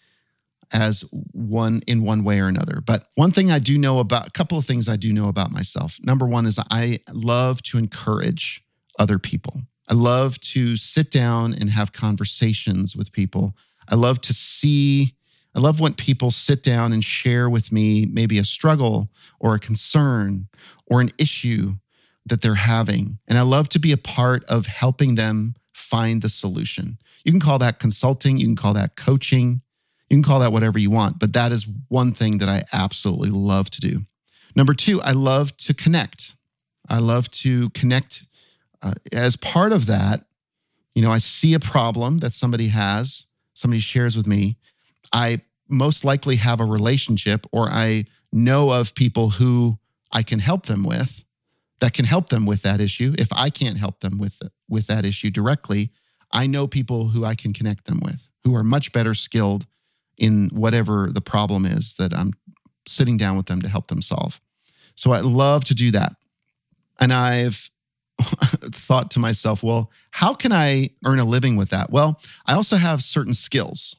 as 0.72 1.04
one 1.32 1.82
in 1.86 2.02
one 2.02 2.24
way 2.24 2.40
or 2.40 2.48
another. 2.48 2.80
But 2.84 3.08
one 3.14 3.30
thing 3.30 3.50
I 3.50 3.58
do 3.58 3.78
know 3.78 3.98
about 3.98 4.28
a 4.28 4.30
couple 4.30 4.58
of 4.58 4.64
things 4.64 4.88
I 4.88 4.96
do 4.96 5.12
know 5.12 5.28
about 5.28 5.50
myself. 5.50 5.98
Number 6.02 6.26
one 6.26 6.46
is 6.46 6.58
I 6.70 7.00
love 7.12 7.62
to 7.64 7.78
encourage 7.78 8.62
other 8.98 9.18
people. 9.18 9.62
I 9.88 9.94
love 9.94 10.40
to 10.40 10.76
sit 10.76 11.10
down 11.10 11.52
and 11.52 11.70
have 11.70 11.92
conversations 11.92 12.96
with 12.96 13.12
people. 13.12 13.54
I 13.88 13.96
love 13.96 14.20
to 14.22 14.34
see 14.34 15.14
I 15.56 15.60
love 15.60 15.78
when 15.78 15.94
people 15.94 16.32
sit 16.32 16.64
down 16.64 16.92
and 16.92 17.04
share 17.04 17.48
with 17.48 17.70
me 17.70 18.06
maybe 18.06 18.38
a 18.38 18.44
struggle 18.44 19.08
or 19.38 19.54
a 19.54 19.60
concern 19.60 20.48
or 20.86 21.00
an 21.00 21.10
issue 21.16 21.74
that 22.26 22.42
they're 22.42 22.56
having. 22.56 23.18
And 23.28 23.38
I 23.38 23.42
love 23.42 23.68
to 23.70 23.78
be 23.78 23.92
a 23.92 23.96
part 23.96 24.44
of 24.46 24.66
helping 24.66 25.14
them 25.14 25.54
find 25.72 26.22
the 26.22 26.28
solution. 26.28 26.98
You 27.24 27.32
can 27.32 27.40
call 27.40 27.58
that 27.60 27.78
consulting, 27.78 28.38
you 28.38 28.46
can 28.46 28.56
call 28.56 28.74
that 28.74 28.96
coaching, 28.96 29.62
you 30.14 30.22
can 30.22 30.30
call 30.30 30.40
that 30.40 30.52
whatever 30.52 30.78
you 30.78 30.90
want, 30.90 31.18
but 31.18 31.32
that 31.32 31.50
is 31.50 31.66
one 31.88 32.12
thing 32.12 32.38
that 32.38 32.48
I 32.48 32.62
absolutely 32.72 33.30
love 33.30 33.68
to 33.70 33.80
do. 33.80 34.02
Number 34.54 34.72
two, 34.72 35.02
I 35.02 35.10
love 35.10 35.56
to 35.58 35.74
connect. 35.74 36.36
I 36.88 36.98
love 36.98 37.30
to 37.32 37.70
connect. 37.70 38.24
Uh, 38.80 38.94
as 39.12 39.34
part 39.34 39.72
of 39.72 39.86
that, 39.86 40.24
you 40.94 41.02
know, 41.02 41.10
I 41.10 41.18
see 41.18 41.52
a 41.54 41.58
problem 41.58 42.18
that 42.18 42.32
somebody 42.32 42.68
has, 42.68 43.26
somebody 43.54 43.80
shares 43.80 44.16
with 44.16 44.26
me, 44.26 44.56
I 45.12 45.40
most 45.68 46.04
likely 46.04 46.36
have 46.36 46.60
a 46.60 46.64
relationship 46.64 47.46
or 47.50 47.68
I 47.68 48.04
know 48.32 48.70
of 48.70 48.94
people 48.94 49.30
who 49.30 49.78
I 50.12 50.22
can 50.22 50.38
help 50.38 50.66
them 50.66 50.84
with 50.84 51.24
that 51.80 51.92
can 51.92 52.04
help 52.04 52.28
them 52.28 52.46
with 52.46 52.62
that 52.62 52.80
issue. 52.80 53.16
If 53.18 53.28
I 53.32 53.50
can't 53.50 53.78
help 53.78 54.00
them 54.00 54.18
with 54.18 54.40
with 54.68 54.86
that 54.86 55.04
issue 55.04 55.30
directly, 55.30 55.90
I 56.30 56.46
know 56.46 56.68
people 56.68 57.08
who 57.08 57.24
I 57.24 57.34
can 57.34 57.52
connect 57.52 57.86
them 57.86 58.00
with 58.00 58.28
who 58.44 58.54
are 58.54 58.62
much 58.62 58.92
better 58.92 59.14
skilled 59.14 59.66
in 60.18 60.50
whatever 60.52 61.08
the 61.12 61.20
problem 61.20 61.64
is 61.66 61.94
that 61.96 62.14
I'm 62.14 62.32
sitting 62.86 63.16
down 63.16 63.36
with 63.36 63.46
them 63.46 63.62
to 63.62 63.68
help 63.68 63.88
them 63.88 64.02
solve. 64.02 64.40
So 64.94 65.12
I 65.12 65.20
love 65.20 65.64
to 65.64 65.74
do 65.74 65.90
that. 65.92 66.14
And 67.00 67.12
I've 67.12 67.70
thought 68.20 69.10
to 69.12 69.18
myself, 69.18 69.62
well, 69.62 69.90
how 70.12 70.34
can 70.34 70.52
I 70.52 70.90
earn 71.04 71.18
a 71.18 71.24
living 71.24 71.56
with 71.56 71.70
that? 71.70 71.90
Well, 71.90 72.20
I 72.46 72.54
also 72.54 72.76
have 72.76 73.02
certain 73.02 73.34
skills 73.34 73.96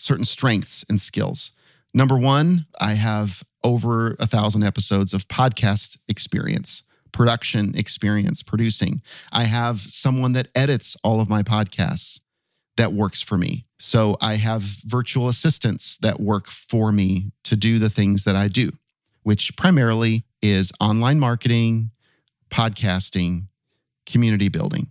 certain 0.00 0.24
strengths 0.24 0.84
and 0.88 0.98
skills. 0.98 1.52
Number 1.92 2.16
one, 2.16 2.66
I 2.80 2.94
have 2.94 3.44
over 3.62 4.16
a 4.18 4.26
thousand 4.26 4.64
episodes 4.64 5.12
of 5.12 5.28
podcast 5.28 5.98
experience, 6.08 6.82
production 7.12 7.74
experience, 7.76 8.42
producing. 8.42 9.02
I 9.30 9.44
have 9.44 9.80
someone 9.80 10.32
that 10.32 10.48
edits 10.54 10.96
all 11.04 11.20
of 11.20 11.28
my 11.28 11.42
podcasts 11.42 12.20
that 12.76 12.92
works 12.92 13.20
for 13.20 13.36
me. 13.36 13.66
So 13.82 14.18
I 14.20 14.34
have 14.34 14.60
virtual 14.60 15.26
assistants 15.28 15.96
that 16.02 16.20
work 16.20 16.48
for 16.48 16.92
me 16.92 17.32
to 17.44 17.56
do 17.56 17.78
the 17.78 17.88
things 17.88 18.24
that 18.24 18.36
I 18.36 18.46
do, 18.46 18.72
which 19.22 19.56
primarily 19.56 20.26
is 20.42 20.70
online 20.80 21.18
marketing, 21.18 21.90
podcasting, 22.50 23.46
community 24.04 24.50
building, 24.50 24.88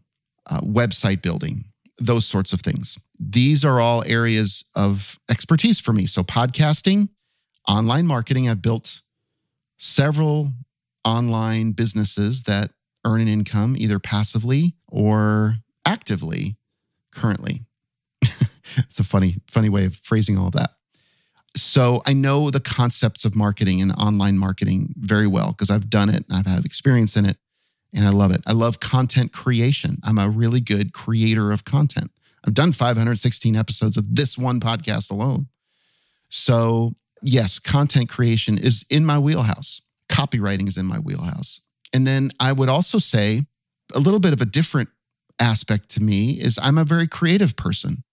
uh, 0.48 0.62
website 0.62 1.22
building, 1.22 1.66
those 2.00 2.26
sorts 2.26 2.52
of 2.52 2.62
things. 2.62 2.98
These 3.20 3.64
are 3.64 3.80
all 3.80 4.04
areas 4.08 4.66
of 4.74 5.20
expertise 5.30 5.80
for 5.80 5.94
me. 5.94 6.08
So, 6.08 6.24
podcasting, 6.24 7.10
online 7.68 8.08
marketing, 8.08 8.50
I've 8.50 8.64
built 8.64 9.02
several 9.78 10.52
online 11.06 11.74
businesses 11.74 12.44
that 12.44 12.72
earn 13.06 13.22
an 13.22 13.28
income 13.28 13.76
either 13.78 14.00
passively 14.00 14.74
or 14.88 15.58
actively 15.86 16.58
currently. 17.12 17.66
It's 18.78 19.00
a 19.00 19.04
funny, 19.04 19.38
funny 19.48 19.70
way 19.70 19.86
of 19.86 19.96
phrasing 19.98 20.38
all 20.38 20.48
of 20.48 20.54
that. 20.54 20.72
So 21.56 22.02
I 22.06 22.14
know 22.14 22.50
the 22.50 22.60
concepts 22.60 23.26
of 23.26 23.36
marketing 23.36 23.82
and 23.82 23.92
online 23.94 24.38
marketing 24.38 24.94
very 24.98 25.28
well 25.28 25.50
because 25.52 25.70
I've 25.70 25.90
done 25.90 26.10
it 26.10 26.26
and 26.30 26.38
I've 26.38 26.46
had 26.46 26.64
experience 26.66 27.16
in 27.16 27.26
it 27.26 27.38
and 27.94 28.06
I 28.06 28.12
love 28.12 28.32
it. 28.32 28.42
I 28.46 28.54
love 28.54 28.80
content 28.80 29.34
creation. 29.34 29.98
I'm 30.04 30.20
a 30.20 30.30
really 30.30 30.62
good 30.62 30.94
creator 30.94 31.52
of 31.52 31.66
content. 31.66 32.12
I've 32.46 32.54
done 32.54 32.72
516 32.72 33.56
episodes 33.56 33.98
of 33.98 34.16
this 34.16 34.38
one 34.38 34.60
podcast 34.60 35.12
alone. 35.12 35.48
So, 36.30 36.96
yes, 37.22 37.60
content 37.60 38.10
creation 38.10 38.58
is 38.58 38.86
in 38.90 39.06
my 39.06 39.18
wheelhouse. 39.18 39.82
Copywriting 40.08 40.68
is 40.68 40.78
in 40.78 40.86
my 40.86 41.00
wheelhouse. 41.00 41.62
And 41.92 42.06
then 42.06 42.30
I 42.40 42.52
would 42.52 42.70
also 42.70 43.00
say 43.00 43.46
a 43.94 44.00
little 44.00 44.20
bit 44.20 44.34
of 44.34 44.42
a 44.42 44.46
different 44.46 44.90
aspect 45.40 45.90
to 45.90 46.04
me 46.04 46.32
is 46.34 46.60
I'm 46.62 46.78
a 46.78 46.84
very 46.84 47.08
creative 47.08 47.56
person. 47.56 48.04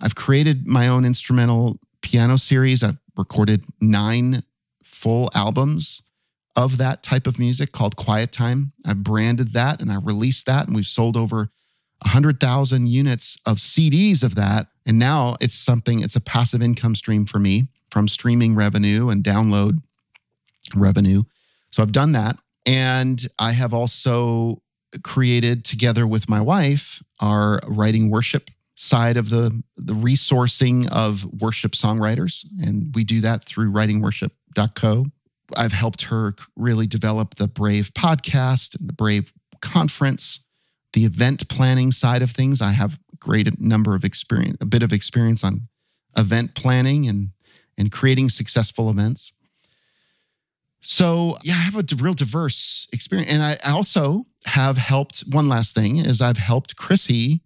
I've 0.00 0.14
created 0.14 0.66
my 0.66 0.88
own 0.88 1.04
instrumental 1.04 1.78
piano 2.02 2.36
series. 2.36 2.82
I've 2.82 2.98
recorded 3.16 3.64
nine 3.80 4.42
full 4.84 5.30
albums 5.34 6.02
of 6.54 6.78
that 6.78 7.02
type 7.02 7.26
of 7.26 7.38
music 7.38 7.72
called 7.72 7.96
Quiet 7.96 8.32
Time. 8.32 8.72
I 8.84 8.94
branded 8.94 9.52
that 9.52 9.80
and 9.80 9.92
I 9.92 9.98
released 10.02 10.46
that, 10.46 10.66
and 10.66 10.74
we've 10.74 10.86
sold 10.86 11.16
over 11.16 11.50
100,000 12.02 12.86
units 12.86 13.38
of 13.46 13.58
CDs 13.58 14.22
of 14.22 14.34
that. 14.34 14.68
And 14.86 14.98
now 14.98 15.36
it's 15.40 15.54
something, 15.54 16.00
it's 16.00 16.16
a 16.16 16.20
passive 16.20 16.62
income 16.62 16.94
stream 16.94 17.26
for 17.26 17.38
me 17.38 17.68
from 17.90 18.08
streaming 18.08 18.54
revenue 18.54 19.08
and 19.08 19.24
download 19.24 19.82
revenue. 20.74 21.24
So 21.70 21.82
I've 21.82 21.92
done 21.92 22.12
that. 22.12 22.38
And 22.64 23.26
I 23.38 23.52
have 23.52 23.72
also 23.72 24.62
created 25.02 25.64
together 25.64 26.06
with 26.06 26.28
my 26.28 26.40
wife 26.40 27.02
our 27.20 27.60
writing 27.66 28.10
worship 28.10 28.50
side 28.76 29.16
of 29.16 29.30
the, 29.30 29.62
the 29.76 29.94
resourcing 29.94 30.86
of 30.92 31.24
worship 31.40 31.72
songwriters. 31.72 32.44
And 32.62 32.94
we 32.94 33.04
do 33.04 33.20
that 33.22 33.42
through 33.42 33.72
writingworship.co. 33.72 35.06
I've 35.56 35.72
helped 35.72 36.02
her 36.02 36.34
really 36.56 36.86
develop 36.86 37.36
the 37.36 37.48
Brave 37.48 37.92
podcast 37.94 38.78
and 38.78 38.88
the 38.88 38.92
Brave 38.92 39.32
conference, 39.62 40.40
the 40.92 41.04
event 41.04 41.48
planning 41.48 41.90
side 41.90 42.22
of 42.22 42.30
things. 42.30 42.60
I 42.60 42.72
have 42.72 42.98
a 43.12 43.16
great 43.16 43.60
number 43.60 43.94
of 43.94 44.04
experience, 44.04 44.58
a 44.60 44.66
bit 44.66 44.82
of 44.82 44.92
experience 44.92 45.42
on 45.42 45.68
event 46.16 46.54
planning 46.54 47.08
and 47.08 47.30
and 47.78 47.92
creating 47.92 48.30
successful 48.30 48.88
events. 48.88 49.32
So 50.80 51.36
yeah, 51.42 51.54
I 51.54 51.58
have 51.58 51.76
a 51.76 51.84
real 51.96 52.14
diverse 52.14 52.88
experience, 52.92 53.30
and 53.30 53.42
I 53.42 53.56
also 53.66 54.26
have 54.46 54.76
helped. 54.76 55.20
One 55.30 55.48
last 55.48 55.74
thing 55.74 55.98
is 55.98 56.20
I've 56.20 56.38
helped 56.38 56.76
Krissy 56.76 57.40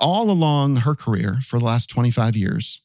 all 0.00 0.30
along 0.30 0.76
her 0.76 0.94
career 0.94 1.38
for 1.44 1.58
the 1.58 1.64
last 1.64 1.88
25 1.88 2.36
years. 2.36 2.82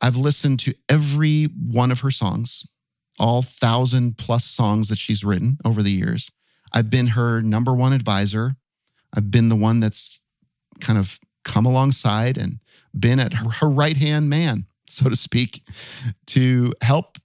I've 0.00 0.16
listened 0.16 0.58
to 0.60 0.74
every 0.88 1.44
one 1.44 1.90
of 1.90 2.00
her 2.00 2.10
songs 2.10 2.64
all 3.18 3.42
thousand 3.42 4.18
plus 4.18 4.44
songs 4.44 4.88
that 4.88 4.98
she's 4.98 5.24
written 5.24 5.58
over 5.64 5.82
the 5.82 5.90
years. 5.90 6.30
I've 6.72 6.90
been 6.90 7.08
her 7.08 7.40
number 7.40 7.72
one 7.74 7.92
advisor. 7.92 8.56
I've 9.12 9.30
been 9.30 9.48
the 9.48 9.56
one 9.56 9.80
that's 9.80 10.18
kind 10.80 10.98
of 10.98 11.20
come 11.44 11.66
alongside 11.66 12.36
and 12.36 12.58
been 12.98 13.20
at 13.20 13.34
her, 13.34 13.48
her 13.50 13.68
right 13.68 13.96
hand 13.96 14.28
man, 14.28 14.66
so 14.88 15.08
to 15.08 15.16
speak, 15.16 15.62
to 16.26 16.72
help, 16.82 17.18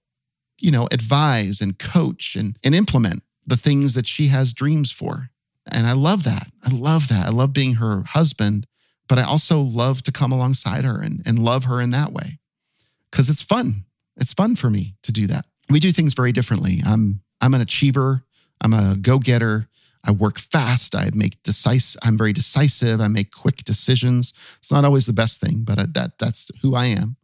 you 0.60 0.72
know, 0.72 0.88
advise 0.92 1.62
and 1.62 1.80
coach 1.80 2.36
and, 2.36 2.58
and 2.64 2.76
implement 2.76 3.24
the 3.48 3.58
things 3.58 3.96
that 3.96 4.08
she 4.08 4.28
has 4.28 4.54
dreams 4.54 4.92
for. 4.92 5.30
And 5.72 5.88
I 5.88 5.94
love 5.94 6.24
that. 6.24 6.48
I 6.64 6.70
love 6.70 7.08
that. 7.10 7.28
I 7.28 7.30
love 7.30 7.54
being 7.54 7.76
her 7.76 8.04
husband, 8.04 8.68
but 9.10 9.20
I 9.20 9.24
also 9.24 9.60
love 9.60 10.04
to 10.04 10.12
come 10.12 10.32
alongside 10.32 10.86
her 10.86 11.02
and, 11.02 11.22
and 11.26 11.40
love 11.40 11.66
her 11.66 11.82
in 11.82 11.90
that 11.90 12.14
way 12.14 12.40
because 13.12 13.30
it's 13.30 13.42
fun 13.42 13.84
It's 14.20 14.34
fun 14.34 14.56
for 14.56 14.70
me 14.70 14.96
to 15.04 15.12
do 15.12 15.28
that. 15.28 15.46
We 15.70 15.80
do 15.80 15.92
things 15.92 16.14
very 16.14 16.32
differently. 16.32 16.82
I'm 16.86 17.22
I'm 17.42 17.54
an 17.54 17.62
achiever. 17.62 18.24
I'm 18.62 18.74
a 18.74 18.96
go-getter. 18.96 19.68
I 20.04 20.12
work 20.12 20.40
fast. 20.40 20.96
I 20.96 21.10
make 21.14 21.42
decisive. 21.44 22.00
I'm 22.04 22.18
very 22.18 22.34
decisive. 22.34 23.00
I 23.02 23.08
make 23.08 23.32
quick 23.32 23.64
decisions. 23.64 24.34
It's 24.60 24.72
not 24.72 24.86
always 24.86 25.06
the 25.06 25.14
best 25.14 25.40
thing, 25.40 25.64
but 25.64 25.94
that 25.94 26.18
that's 26.20 26.52
who 26.62 26.76
I 26.76 26.86
am. 26.86 27.16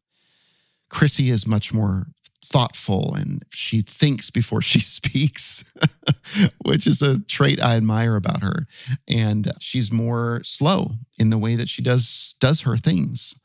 Krissy 0.89 1.31
is 1.31 1.45
much 1.45 1.73
more 1.73 2.07
thoughtful 2.43 3.13
and 3.15 3.43
she 3.49 3.81
thinks 3.81 4.29
before 4.29 4.61
she 4.61 4.79
speaks, 4.81 5.63
which 6.63 6.87
is 6.87 7.01
a 7.01 7.19
trait 7.19 7.61
I 7.61 7.75
admire 7.75 8.15
about 8.15 8.41
her. 8.41 8.67
And 9.07 9.51
she's 9.59 9.91
more 9.91 10.41
slow 10.43 10.93
in 11.17 11.29
the 11.29 11.37
way 11.37 11.55
that 11.55 11.69
she 11.69 11.81
does 11.81 12.35
does 12.39 12.61
her 12.61 12.77
things. 12.77 13.35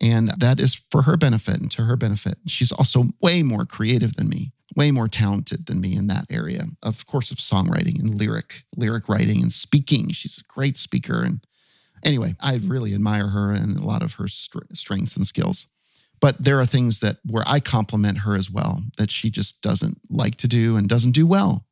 And 0.00 0.28
that 0.38 0.60
is 0.60 0.82
for 0.90 1.02
her 1.02 1.16
benefit 1.16 1.58
and 1.58 1.70
to 1.72 1.82
her 1.84 1.96
benefit. 1.96 2.38
She's 2.46 2.72
also 2.72 3.10
way 3.22 3.42
more 3.42 3.64
creative 3.64 4.16
than 4.16 4.28
me, 4.28 4.52
way 4.74 4.90
more 4.90 5.08
talented 5.08 5.66
than 5.66 5.80
me 5.80 5.96
in 5.96 6.06
that 6.08 6.26
area, 6.28 6.66
of 6.82 7.06
course, 7.06 7.30
of 7.30 7.38
songwriting 7.38 7.98
and 7.98 8.18
lyric, 8.18 8.64
lyric 8.76 9.08
writing 9.08 9.40
and 9.40 9.52
speaking. 9.52 10.10
She's 10.10 10.36
a 10.36 10.52
great 10.52 10.76
speaker. 10.76 11.22
And 11.22 11.40
anyway, 12.04 12.36
I 12.40 12.56
really 12.56 12.92
admire 12.92 13.28
her 13.28 13.52
and 13.52 13.78
a 13.78 13.86
lot 13.86 14.02
of 14.02 14.14
her 14.14 14.28
strengths 14.28 15.16
and 15.16 15.26
skills. 15.26 15.66
But 16.20 16.42
there 16.42 16.60
are 16.60 16.66
things 16.66 17.00
that 17.00 17.18
where 17.26 17.44
I 17.46 17.60
compliment 17.60 18.18
her 18.18 18.36
as 18.36 18.50
well 18.50 18.82
that 18.96 19.10
she 19.10 19.30
just 19.30 19.60
doesn't 19.60 20.00
like 20.10 20.36
to 20.36 20.48
do 20.48 20.76
and 20.76 20.88
doesn't 20.88 21.12
do 21.12 21.26
well. 21.26 21.66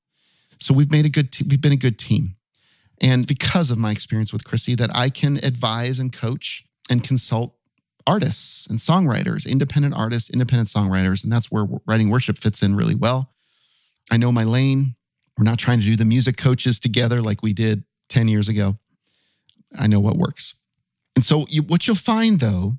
So 0.61 0.75
we've 0.75 0.91
made 0.91 1.07
a 1.07 1.11
good 1.11 1.33
te- 1.33 1.47
we've 1.49 1.61
been 1.61 1.73
a 1.73 1.77
good 1.77 1.99
team. 1.99 2.37
And 3.01 3.27
because 3.27 3.71
of 3.71 3.79
my 3.79 3.91
experience 3.91 4.33
with 4.33 4.45
Krissy, 4.45 4.77
that 4.77 4.95
I 4.95 5.09
can 5.09 5.39
advise 5.43 5.99
and 5.99 6.13
coach 6.13 6.65
and 6.89 7.03
consult 7.03 7.55
artists 8.07 8.67
and 8.67 8.79
songwriters, 8.79 9.49
independent 9.49 9.95
artists, 9.95 10.31
independent 10.31 10.69
songwriters. 10.69 11.25
And 11.25 11.33
that's 11.33 11.51
where 11.51 11.67
writing 11.87 12.11
worship 12.11 12.39
fits 12.39 12.63
in 12.63 12.77
really 12.77 12.95
well. 12.95 13.31
I 14.11 14.17
know 14.17 14.31
my 14.31 14.45
lane. 14.45 14.95
We're 15.37 15.45
not 15.45 15.59
trying 15.59 15.81
to 15.81 15.87
do 15.87 15.97
the 15.97 16.05
music 16.05 16.37
coaches 16.37 16.79
together 16.79 17.21
like 17.21 17.43
we 17.43 17.53
did 17.53 17.85
10 18.09 18.29
years 18.29 18.49
ago. 18.49 18.77
I 19.77 19.89
know 19.89 19.99
what 19.99 20.17
works. 20.17 20.55
And 21.17 21.25
so, 21.25 21.47
you, 21.49 21.63
what 21.63 21.87
you'll 21.87 21.97
find 21.97 22.39
though 22.39 22.79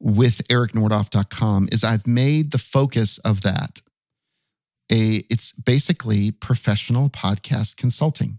with 0.00 0.46
ericnordhoff.com 0.48 1.68
is 1.72 1.84
I've 1.84 2.06
made 2.06 2.50
the 2.50 2.58
focus 2.58 3.18
of 3.18 3.42
that 3.42 3.80
a 4.90 5.24
it's 5.30 5.52
basically 5.52 6.30
professional 6.30 7.10
podcast 7.10 7.76
consulting. 7.76 8.38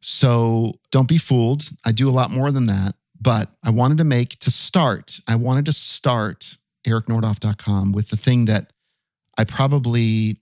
So 0.00 0.78
don't 0.90 1.08
be 1.08 1.18
fooled. 1.18 1.70
I 1.84 1.92
do 1.92 2.08
a 2.08 2.12
lot 2.12 2.30
more 2.30 2.50
than 2.52 2.66
that, 2.66 2.94
but 3.20 3.50
I 3.62 3.70
wanted 3.70 3.98
to 3.98 4.04
make 4.04 4.38
to 4.40 4.50
start, 4.50 5.20
I 5.26 5.36
wanted 5.36 5.64
to 5.66 5.72
start 5.72 6.58
ericnordhoff.com 6.86 7.92
with 7.92 8.08
the 8.08 8.16
thing 8.16 8.44
that 8.44 8.72
I 9.36 9.44
probably 9.44 10.40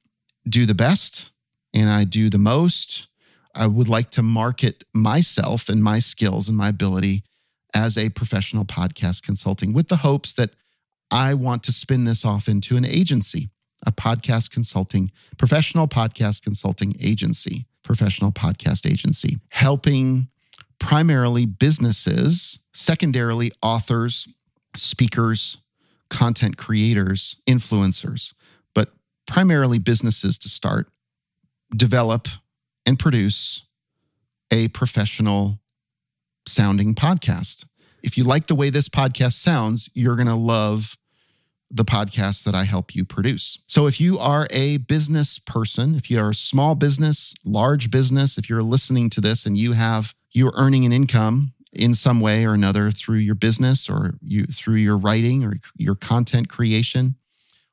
do 0.48 0.66
the 0.66 0.74
best 0.74 1.32
and 1.72 1.88
I 1.88 2.04
do 2.04 2.28
the 2.28 2.38
most. 2.38 3.08
I 3.54 3.66
would 3.66 3.88
like 3.88 4.10
to 4.10 4.22
market 4.22 4.84
myself 4.92 5.68
and 5.68 5.82
my 5.82 6.00
skills 6.00 6.48
and 6.48 6.58
my 6.58 6.68
ability 6.68 7.22
as 7.74 7.98
a 7.98 8.08
professional 8.10 8.64
podcast 8.64 9.22
consulting 9.22 9.72
with 9.72 9.88
the 9.88 9.98
hopes 9.98 10.32
that 10.34 10.50
I 11.10 11.34
want 11.34 11.62
to 11.64 11.72
spin 11.72 12.04
this 12.04 12.24
off 12.24 12.48
into 12.48 12.76
an 12.76 12.84
agency, 12.84 13.50
a 13.84 13.92
podcast 13.92 14.50
consulting, 14.50 15.10
professional 15.36 15.88
podcast 15.88 16.42
consulting 16.42 16.96
agency, 17.00 17.66
professional 17.82 18.32
podcast 18.32 18.90
agency, 18.90 19.38
helping 19.50 20.28
primarily 20.78 21.46
businesses, 21.46 22.58
secondarily 22.72 23.52
authors, 23.62 24.28
speakers, 24.76 25.58
content 26.10 26.56
creators, 26.56 27.36
influencers, 27.46 28.32
but 28.74 28.92
primarily 29.26 29.78
businesses 29.78 30.38
to 30.38 30.48
start, 30.48 30.88
develop, 31.74 32.28
and 32.86 32.98
produce 32.98 33.62
a 34.50 34.68
professional 34.68 35.58
sounding 36.46 36.94
podcast. 36.94 37.64
If 38.02 38.18
you 38.18 38.24
like 38.24 38.46
the 38.46 38.54
way 38.54 38.70
this 38.70 38.88
podcast 38.88 39.32
sounds, 39.32 39.88
you're 39.94 40.16
going 40.16 40.28
to 40.28 40.34
love 40.34 40.96
the 41.70 41.84
podcast 41.84 42.44
that 42.44 42.54
I 42.54 42.64
help 42.64 42.94
you 42.94 43.04
produce. 43.04 43.58
So 43.66 43.86
if 43.86 44.00
you 44.00 44.18
are 44.18 44.46
a 44.50 44.76
business 44.76 45.38
person, 45.38 45.94
if 45.94 46.10
you're 46.10 46.30
a 46.30 46.34
small 46.34 46.74
business, 46.74 47.34
large 47.44 47.90
business, 47.90 48.38
if 48.38 48.48
you're 48.48 48.62
listening 48.62 49.10
to 49.10 49.20
this 49.20 49.44
and 49.44 49.58
you 49.58 49.72
have 49.72 50.14
you're 50.30 50.52
earning 50.56 50.84
an 50.84 50.92
income 50.92 51.52
in 51.72 51.94
some 51.94 52.20
way 52.20 52.44
or 52.44 52.54
another 52.54 52.90
through 52.90 53.18
your 53.18 53.34
business 53.34 53.88
or 53.88 54.14
you 54.20 54.46
through 54.46 54.76
your 54.76 54.98
writing 54.98 55.44
or 55.44 55.54
your 55.76 55.94
content 55.94 56.48
creation 56.48 57.16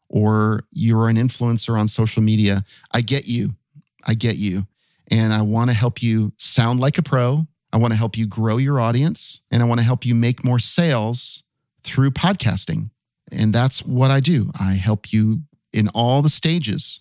or 0.10 0.64
you're 0.72 1.10
an 1.10 1.18
influencer 1.18 1.78
on 1.78 1.88
social 1.88 2.22
media, 2.22 2.66
I 2.92 3.02
get 3.02 3.28
you. 3.28 3.56
I 4.04 4.14
get 4.14 4.38
you. 4.38 4.68
And 5.10 5.34
I 5.34 5.42
want 5.42 5.70
to 5.70 5.76
help 5.76 6.02
you 6.02 6.34
sound 6.38 6.80
like 6.80 6.98
a 6.98 7.04
pro. 7.04 7.48
I 7.74 7.78
want 7.78 7.94
to 7.94 7.98
help 7.98 8.18
you 8.18 8.28
grow 8.28 8.58
your 8.58 8.80
audience 8.80 9.42
and 9.50 9.62
I 9.62 9.66
want 9.66 9.80
to 9.80 9.86
help 9.86 10.06
you 10.06 10.14
make 10.14 10.44
more 10.44 10.60
sales 10.60 11.44
through 11.84 12.12
podcasting. 12.12 12.90
And 13.32 13.54
that's 13.54 13.86
what 13.86 14.12
I 14.12 14.20
do. 14.20 14.52
I 14.60 14.74
help 14.74 15.14
you 15.14 15.42
in 15.72 15.88
all 15.90 16.22
the 16.22 16.30
stages. 16.30 17.00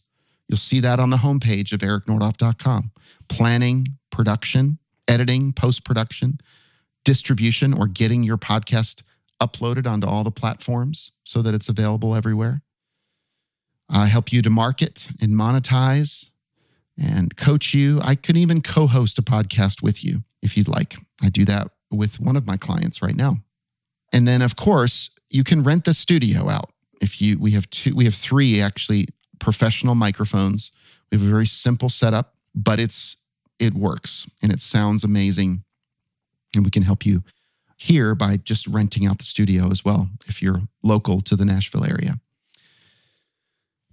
You'll 0.49 0.59
see 0.59 0.81
that 0.81 1.01
on 1.01 1.11
the 1.11 1.19
homepage 1.19 1.73
of 1.73 1.81
ericnordhoff.com. 1.81 2.93
Planning, 3.29 3.87
production, 4.11 4.79
editing, 5.09 5.53
post 5.53 5.85
production, 5.85 6.39
distribution, 7.05 7.75
or 7.75 7.87
getting 7.87 8.23
your 8.23 8.39
podcast 8.39 9.03
uploaded 9.43 9.87
onto 9.87 10.07
all 10.07 10.23
the 10.23 10.31
platforms 10.31 11.13
so 11.25 11.43
that 11.43 11.55
it's 11.55 11.69
available 11.69 12.15
everywhere. 12.15 12.63
I 13.89 14.07
help 14.07 14.33
you 14.33 14.41
to 14.43 14.51
market 14.51 15.09
and 15.21 15.33
monetize 15.33 16.31
and 16.97 17.37
coach 17.37 17.75
you. 17.75 17.99
I 18.03 18.15
could 18.15 18.37
even 18.37 18.61
co 18.61 18.87
host 18.87 19.19
a 19.19 19.23
podcast 19.23 19.83
with 19.83 20.05
you 20.05 20.23
if 20.43 20.57
you'd 20.57 20.69
like. 20.69 20.97
I 21.23 21.29
do 21.29 21.45
that 21.47 21.71
with 21.91 22.21
one 22.21 22.37
of 22.37 22.47
my 22.47 22.57
clients 22.57 23.03
right 23.03 23.17
now. 23.17 23.39
And 24.13 24.27
then, 24.27 24.43
of 24.43 24.57
course, 24.57 25.11
you 25.29 25.45
can 25.45 25.63
rent 25.63 25.85
the 25.85 25.95
studio 25.95 26.49
out. 26.49 26.71
If 27.01 27.21
you, 27.23 27.39
we 27.39 27.53
have 27.53 27.69
two, 27.71 27.95
we 27.95 28.05
have 28.05 28.15
three 28.15 28.61
actually 28.61 29.09
professional 29.39 29.95
microphones. 29.95 30.71
We 31.11 31.19
have 31.19 31.27
a 31.27 31.31
very 31.31 31.47
simple 31.47 31.89
setup, 31.89 32.35
but 32.55 32.79
it's 32.79 33.17
it 33.59 33.75
works 33.75 34.29
and 34.43 34.53
it 34.53 34.61
sounds 34.61 35.05
amazing. 35.05 35.63
And 36.55 36.65
we 36.65 36.71
can 36.71 36.83
help 36.83 37.07
you 37.07 37.23
here 37.77 38.15
by 38.15 38.37
just 38.37 38.67
renting 38.67 39.07
out 39.07 39.19
the 39.19 39.25
studio 39.25 39.71
as 39.71 39.85
well 39.85 40.09
if 40.27 40.43
you're 40.43 40.63
local 40.83 41.21
to 41.23 41.37
the 41.37 41.45
Nashville 41.45 41.85
area. 41.85 42.21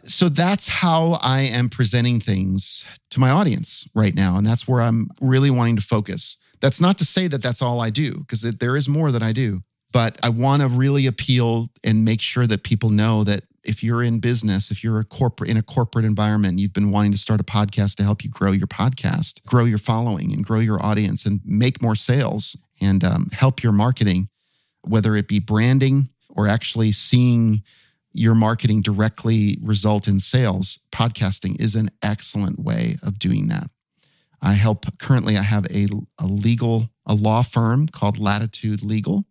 So 0.08 0.30
that's 0.30 0.68
how 0.70 1.20
I 1.22 1.42
am 1.42 1.70
presenting 1.70 2.20
things 2.20 2.86
to 3.12 3.20
my 3.20 3.30
audience 3.30 3.88
right 3.94 4.16
now. 4.16 4.38
And 4.38 4.48
that's 4.48 4.68
where 4.68 4.82
I'm 4.82 5.10
really 5.20 5.50
wanting 5.50 5.76
to 5.76 5.82
focus. 5.82 6.38
That's 6.62 6.82
not 6.82 6.98
to 7.00 7.06
say 7.06 7.28
that 7.28 7.42
that's 7.42 7.62
all 7.62 7.80
I 7.80 7.90
do, 7.90 8.20
because 8.20 8.42
there 8.42 8.78
is 8.78 8.88
more 8.88 9.12
that 9.12 9.22
I 9.22 9.34
do. 9.34 9.62
But 9.92 10.18
I 10.24 10.30
want 10.30 10.62
to 10.62 10.68
really 10.68 11.06
appeal 11.08 11.70
and 11.84 12.04
make 12.04 12.22
sure 12.22 12.48
that 12.48 12.64
people 12.64 12.90
know 12.90 13.24
that 13.24 13.44
if 13.64 13.84
you're 13.84 14.02
in 14.02 14.20
business, 14.20 14.72
if 14.72 14.84
you're 14.84 15.00
a 15.00 15.04
corporate 15.04 15.50
in 15.50 15.58
a 15.58 15.62
corporate 15.62 16.06
environment, 16.06 16.60
you've 16.60 16.74
been 16.74 16.92
wanting 16.92 17.12
to 17.12 17.18
start 17.18 17.42
a 17.42 17.44
podcast 17.44 17.96
to 17.96 18.04
help 18.04 18.24
you 18.24 18.30
grow 18.30 18.52
your 18.52 18.68
podcast, 18.68 19.44
grow 19.46 19.66
your 19.66 19.78
following, 19.78 20.34
and 20.34 20.46
grow 20.46 20.60
your 20.60 20.84
audience, 20.84 21.26
and 21.26 21.42
make 21.44 21.82
more 21.82 21.96
sales 21.96 22.56
and 22.82 23.04
um, 23.04 23.30
help 23.34 23.62
your 23.62 23.74
marketing, 23.74 24.30
whether 24.84 25.16
it 25.16 25.28
be 25.28 25.40
branding 25.40 26.10
or 26.30 26.48
actually 26.48 26.92
seeing 26.92 27.62
your 28.18 28.36
marketing 28.36 28.82
directly 28.82 29.60
result 29.62 30.08
in 30.08 30.18
sales. 30.18 30.80
Podcasting 30.92 31.60
is 31.62 31.76
an 31.76 31.92
excellent 32.02 32.60
way 32.60 32.98
of 33.04 33.20
doing 33.20 33.48
that. 33.48 33.70
I 34.42 34.54
help 34.54 34.98
currently. 35.00 35.38
I 35.38 35.44
have 35.44 35.66
a, 35.68 35.88
a 36.20 36.26
legal 36.26 36.90
a 37.06 37.14
law 37.14 37.42
firm 37.42 37.88
called 37.88 38.18
Latitude 38.18 38.84
Legal. 38.84 39.26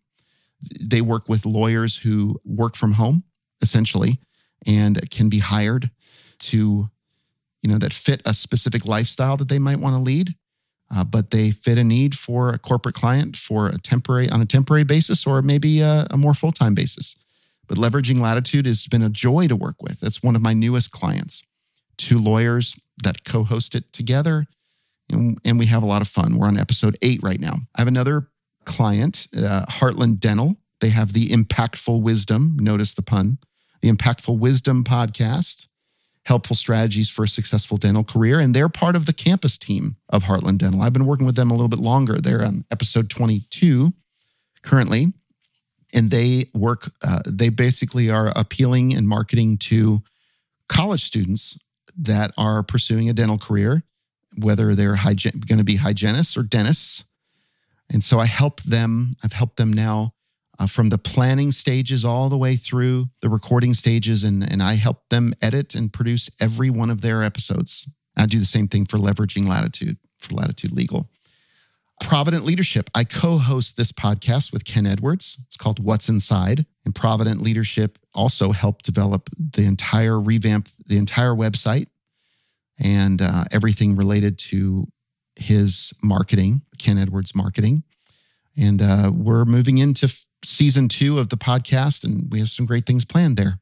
They 0.81 1.01
work 1.01 1.29
with 1.29 1.45
lawyers 1.45 1.97
who 1.99 2.41
work 2.45 2.75
from 2.77 2.93
home 2.93 3.25
essentially 3.61 4.21
and 4.67 5.11
can 5.11 5.29
be 5.29 5.39
hired 5.39 5.91
to, 6.39 6.89
you 7.63 7.71
know, 7.71 7.79
that 7.79 7.93
fit 7.93 8.23
a 8.25 8.33
specific 8.33 8.87
lifestyle 8.87 9.37
that 9.37 9.49
they 9.49 9.59
might 9.59 9.81
want 9.81 9.95
to 9.95 10.01
lead. 10.01 10.35
Uh, 10.95 11.03
but 11.03 11.33
they 11.33 11.51
fit 11.51 11.77
a 11.77 11.85
need 11.85 12.17
for 12.17 12.49
a 12.51 12.59
corporate 12.59 12.95
client 12.95 13.37
for 13.37 13.67
a 13.67 13.79
temporary 13.79 14.31
on 14.31 14.41
a 14.41 14.47
temporary 14.47 14.85
basis 14.85 15.27
or 15.27 15.43
maybe 15.43 15.81
a, 15.81 16.07
a 16.11 16.17
more 16.17 16.33
full-time 16.33 16.75
basis. 16.75 17.17
But 17.67 17.79
leveraging 17.79 18.21
latitude 18.21 18.67
has 18.67 18.87
been 18.87 19.03
a 19.03 19.09
joy 19.09 19.49
to 19.49 19.57
work 19.57 19.83
with. 19.83 20.01
That's 20.01 20.23
one 20.23 20.37
of 20.37 20.43
my 20.43 20.53
newest 20.53 20.91
clients. 20.91 21.43
Two 21.97 22.19
lawyers 22.19 22.77
that 23.03 23.25
co-host 23.25 23.75
it 23.75 23.93
together, 23.93 24.47
and, 25.11 25.39
and 25.45 25.59
we 25.59 25.67
have 25.67 25.83
a 25.83 25.87
lot 25.87 26.03
of 26.03 26.09
fun. 26.09 26.37
We're 26.37 26.47
on 26.47 26.59
episode 26.59 26.97
eight 27.03 27.21
right 27.23 27.41
now. 27.41 27.61
I 27.75 27.81
have 27.81 27.89
another 27.89 28.29
client, 28.65 29.27
uh, 29.37 29.67
Heartland 29.67 30.21
Dental. 30.21 30.57
They 30.81 30.91
have 30.91 31.13
the 31.13 31.29
impactful 31.29 32.03
wisdom. 32.03 32.57
Notice 32.61 32.95
the 32.95 33.03
pun 33.03 33.39
the 33.81 33.93
Impactful 33.93 34.39
Wisdom 34.39 34.85
podcast, 34.85 35.69
helpful 36.25 36.57
strategies 36.57 37.09
for 37.09 37.25
a 37.25 37.29
successful 37.29 37.77
dental 37.77 38.05
career. 38.05 38.41
And 38.41 38.55
they're 38.55 38.69
part 38.69 38.97
of 38.97 39.07
the 39.07 39.13
campus 39.13 39.59
team 39.59 39.97
of 40.09 40.25
Heartland 40.25 40.59
Dental. 40.59 40.83
I've 40.83 40.93
been 40.93 41.07
working 41.07 41.27
with 41.27 41.37
them 41.37 41.51
a 41.51 41.55
little 41.55 41.69
bit 41.69 41.79
longer. 41.79 42.21
They're 42.21 42.45
on 42.45 42.65
episode 42.71 43.11
22 43.11 43.93
currently. 44.63 45.13
And 45.93 46.11
they 46.11 46.51
work, 46.55 46.93
uh, 47.03 47.23
they 47.27 47.49
basically 47.49 48.11
are 48.11 48.33
appealing 48.35 48.95
and 48.95 49.09
marketing 49.09 49.59
to 49.59 50.03
college 50.69 51.05
students 51.05 51.59
that 51.97 52.33
are 52.37 52.63
pursuing 52.63 53.09
a 53.09 53.13
dental 53.13 53.39
career, 53.39 53.83
whether 54.37 54.75
they're 54.75 54.97
going 54.97 55.59
to 55.59 55.65
be 55.65 55.77
hygienists 55.77 56.37
or 56.37 56.43
dentists. 56.43 57.05
And 57.89 58.03
so 58.03 58.19
I 58.19 58.27
help 58.27 58.63
them, 58.63 59.13
I've 59.23 59.33
helped 59.33 59.57
them 59.57 59.73
now 59.73 60.13
uh, 60.59 60.67
from 60.67 60.89
the 60.89 60.99
planning 60.99 61.53
stages 61.53 62.05
all 62.05 62.29
the 62.29 62.37
way 62.37 62.57
through 62.57 63.07
the 63.21 63.29
recording 63.29 63.75
stages. 63.75 64.25
And, 64.25 64.43
and 64.43 64.63
I 64.63 64.75
help 64.75 65.09
them 65.09 65.35
edit 65.41 65.75
and 65.75 65.93
produce 65.93 66.29
every 66.41 66.71
one 66.71 66.91
of 66.91 67.01
their 67.01 67.23
episodes. 67.23 67.89
I 68.17 68.27
do 68.27 68.39
the 68.39 68.45
same 68.45 68.67
thing 68.67 68.87
for 68.87 68.99
leveraging 68.99 69.47
Latitude, 69.47 69.99
for 70.19 70.35
Latitude 70.35 70.73
Legal. 70.73 71.09
Provident 72.01 72.45
Leadership. 72.45 72.91
I 72.95 73.05
co 73.05 73.39
host 73.39 73.77
this 73.77 73.93
podcast 73.93 74.53
with 74.53 74.65
Ken 74.65 74.87
Edwards. 74.87 75.39
It's 75.47 75.57
called 75.57 75.83
What's 75.83 76.09
Inside. 76.09 76.67
And 76.85 76.95
Provident 76.95 77.43
Leadership 77.43 77.99
also 78.15 78.53
helped 78.53 78.85
develop 78.85 79.31
the 79.39 79.65
entire 79.65 80.21
revamp, 80.21 80.69
the 80.87 80.99
entire 80.99 81.35
website 81.35 81.87
and 82.79 83.23
uh, 83.23 83.45
everything 83.53 83.97
related 83.97 84.39
to 84.39 84.87
his 85.37 85.93
marketing, 86.03 86.63
Ken 86.79 86.99
Edwards 86.99 87.35
marketing. 87.35 87.83
And 88.57 88.81
uh, 88.81 89.11
we're 89.15 89.45
moving 89.45 89.79
into 89.79 90.07
f- 90.07 90.25
season 90.45 90.89
two 90.89 91.19
of 91.19 91.29
the 91.29 91.37
podcast, 91.37 92.05
and 92.05 92.31
we 92.31 92.39
have 92.39 92.49
some 92.49 92.67
great 92.67 92.87
things 92.87 93.05
planned 93.05 93.37
there. 93.37 93.59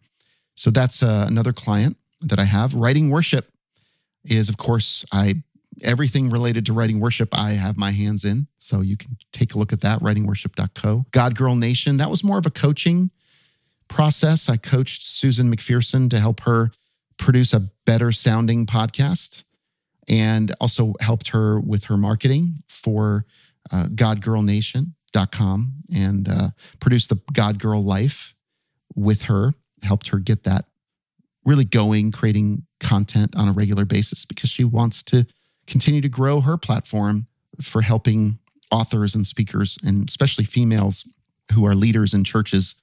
So 0.55 0.71
that's 0.71 1.03
uh, 1.03 1.25
another 1.27 1.53
client 1.53 1.97
that 2.21 2.39
I 2.39 2.45
have. 2.45 2.75
Writing 2.75 3.11
worship 3.11 3.51
is, 4.25 4.49
of 4.49 4.57
course, 4.57 5.05
I 5.13 5.43
everything 5.85 6.29
related 6.29 6.67
to 6.67 6.73
writing 6.73 7.01
worship 7.01 7.29
I 7.33 7.53
have 7.53 7.77
my 7.77 7.91
hands 7.91 8.25
in. 8.25 8.47
So 8.59 8.81
you 8.81 8.97
can 8.97 9.17
take 9.33 9.55
a 9.55 9.59
look 9.59 9.73
at 9.73 9.81
that, 9.83 10.01
writingworship.co. 10.01 11.07
God 11.11 11.37
Girl 11.37 11.57
Nation, 11.57 11.97
that 11.99 12.11
was 12.11 12.25
more 12.25 12.39
of 12.39 12.47
a 12.47 12.51
coaching 12.51 13.11
process. 13.89 14.49
I 14.49 14.57
coached 14.57 15.05
Susan 15.05 15.55
McPherson 15.55 16.11
to 16.11 16.21
help 16.21 16.41
her 16.41 16.71
produce 17.17 17.53
a 17.53 17.71
better 17.85 18.13
sounding 18.13 18.67
podcast 18.67 19.45
and 20.09 20.55
also 20.61 20.95
helped 21.01 21.29
her 21.29 21.61
with 21.61 21.85
her 21.85 21.97
marketing 21.97 22.63
for 22.69 23.25
uh, 23.71 23.87
godgirlnation.com 23.87 25.73
and 25.95 26.29
uh, 26.29 26.51
produced 26.81 27.09
the 27.09 27.21
God 27.33 27.59
Girl 27.59 27.83
Life 27.83 28.35
with 28.95 29.25
her, 29.25 29.55
helped 29.83 30.09
her 30.09 30.19
get 30.19 30.45
that 30.45 30.67
really 31.45 31.65
going, 31.65 32.11
creating 32.11 32.65
content 32.81 33.35
on 33.37 33.49
a 33.49 33.53
regular 33.53 33.85
basis 33.85 34.25
because 34.25 34.51
she 34.51 34.65
wants 34.65 35.03
to 35.03 35.27
continue 35.67 36.01
to 36.01 36.09
grow 36.09 36.41
her 36.41 36.57
platform 36.57 37.27
for 37.61 37.83
helping 37.83 38.39
authors 38.71 39.15
and 39.15 39.27
speakers, 39.27 39.79
and 39.85 40.09
especially 40.09 40.45
females 40.45 41.07
who 41.53 41.67
are 41.67 41.75
leaders 41.75 42.15
in 42.15 42.25
churches, 42.25 42.75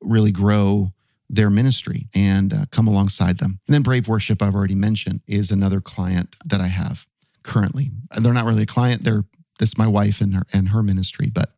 really 0.00 0.32
grow 0.32 0.92
their 1.30 1.50
ministry 1.50 2.08
and 2.14 2.52
uh, 2.52 2.64
come 2.70 2.88
alongside 2.88 3.38
them. 3.38 3.60
And 3.66 3.74
then 3.74 3.82
Brave 3.82 4.08
Worship, 4.08 4.42
I've 4.42 4.54
already 4.54 4.74
mentioned, 4.74 5.20
is 5.26 5.50
another 5.50 5.80
client 5.80 6.36
that 6.44 6.60
I 6.60 6.68
have 6.68 7.06
currently. 7.42 7.90
They're 8.18 8.32
not 8.32 8.46
really 8.46 8.62
a 8.62 8.66
client; 8.66 9.04
they're 9.04 9.24
this 9.58 9.76
my 9.76 9.86
wife 9.86 10.20
and 10.20 10.34
her 10.34 10.42
and 10.52 10.70
her 10.70 10.82
ministry. 10.82 11.28
But 11.30 11.52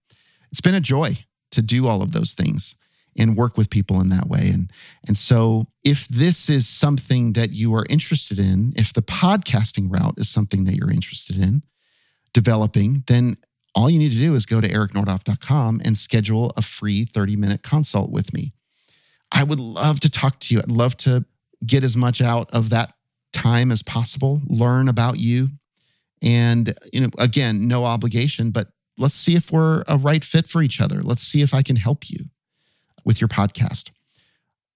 it's 0.50 0.61
been 0.61 0.74
a 0.74 0.80
joy 0.80 1.24
to 1.52 1.62
do 1.62 1.87
all 1.87 2.02
of 2.02 2.12
those 2.12 2.35
things 2.35 2.76
and 3.16 3.37
work 3.37 3.57
with 3.57 3.70
people 3.70 4.01
in 4.01 4.09
that 4.11 4.29
way. 4.29 4.51
And 4.53 4.70
and 5.07 5.16
so 5.16 5.66
if 5.85 6.09
this 6.09 6.49
is 6.49 6.68
something 6.68 7.33
that 7.35 7.51
you 7.51 7.75
are 7.75 7.87
interested 7.88 8.38
in, 8.38 8.73
if 8.77 8.92
the 8.92 9.03
podcasting 9.03 9.92
route 9.92 10.14
is 10.18 10.29
something 10.29 10.64
that 10.64 10.75
you're 10.75 10.90
interested 10.90 11.37
in 11.37 11.62
developing, 12.33 13.05
then 13.07 13.37
all 13.75 13.90
you 13.90 13.99
need 13.99 14.11
to 14.11 14.18
do 14.18 14.35
is 14.35 14.46
go 14.46 14.61
to 14.61 14.68
ericnordhoff.com 14.68 15.81
and 15.85 15.96
schedule 15.96 16.53
a 16.57 16.62
free 16.62 17.05
30 17.05 17.37
minute 17.37 17.62
consult 17.62 18.11
with 18.11 18.33
me. 18.33 18.53
I 19.33 19.44
would 19.44 19.61
love 19.61 20.01
to 20.01 20.11
talk 20.11 20.40
to 20.40 20.55
you. 20.55 20.61
I'd 20.61 20.70
love 20.70 20.96
to 20.99 21.25
get 21.64 21.85
as 21.85 21.96
much 21.96 22.20
out 22.20 22.51
of 22.53 22.70
that 22.70 22.94
time 23.33 23.70
as 23.70 23.83
possible, 23.83 24.40
learn 24.46 24.88
about 24.88 25.20
you. 25.20 25.51
And, 26.23 26.75
you 26.92 27.01
know, 27.01 27.11
again, 27.18 27.68
no 27.68 27.85
obligation, 27.85 28.51
but 28.51 28.68
let's 28.99 29.14
see 29.14 29.37
if 29.37 29.53
we're 29.53 29.85
a 29.87 29.96
right 29.96 30.25
fit 30.25 30.49
for 30.49 30.62
each 30.62 30.81
other. 30.81 31.03
Let's 31.03 31.23
see 31.23 31.42
if 31.42 31.55
I 31.55 31.62
can 31.62 31.77
help 31.77 32.11
you 32.11 32.27
with 33.04 33.20
your 33.20 33.28
podcast. 33.28 33.90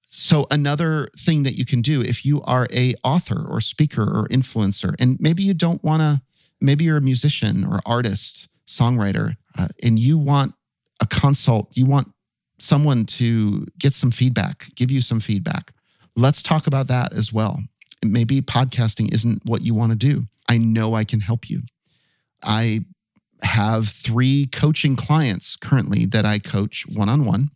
So 0.03 0.47
another 0.51 1.09
thing 1.19 1.43
that 1.43 1.59
you 1.59 1.65
can 1.65 1.83
do 1.83 2.01
if 2.01 2.25
you 2.25 2.41
are 2.43 2.69
a 2.73 2.95
author 3.03 3.45
or 3.49 3.61
speaker 3.61 4.03
or 4.03 4.29
influencer 4.29 4.95
and 5.01 5.19
maybe 5.19 5.43
you 5.43 5.55
don't 5.55 5.83
want 5.83 6.03
to 6.03 6.23
maybe 6.61 6.85
you're 6.85 6.97
a 6.97 7.03
musician 7.03 7.65
or 7.65 7.81
artist, 7.85 8.49
songwriter 8.67 9.37
uh, 9.59 9.69
and 9.83 9.99
you 9.99 10.17
want 10.17 10.55
a 11.01 11.07
consult, 11.07 11.77
you 11.77 11.85
want 11.85 12.13
someone 12.59 13.05
to 13.05 13.67
get 13.79 13.93
some 13.93 14.11
feedback, 14.11 14.69
give 14.75 14.91
you 14.91 15.01
some 15.01 15.21
feedback. 15.21 15.73
Let's 16.17 16.43
talk 16.43 16.67
about 16.67 16.87
that 16.87 17.13
as 17.13 17.33
well. 17.33 17.61
Maybe 18.05 18.41
podcasting 18.41 19.13
isn't 19.13 19.45
what 19.45 19.63
you 19.63 19.75
want 19.75 19.91
to 19.91 19.97
do. 19.97 20.27
I 20.49 20.59
know 20.59 20.95
I 20.95 21.05
can 21.05 21.21
help 21.21 21.51
you. 21.51 21.63
I 22.43 22.81
have 23.43 23.89
three 23.89 24.47
coaching 24.47 24.97
clients 24.97 25.57
currently 25.57 26.07
that 26.07 26.25
I 26.25 26.39
coach 26.39 26.87
one 26.87 27.09
on 27.09 27.25
one. 27.25 27.51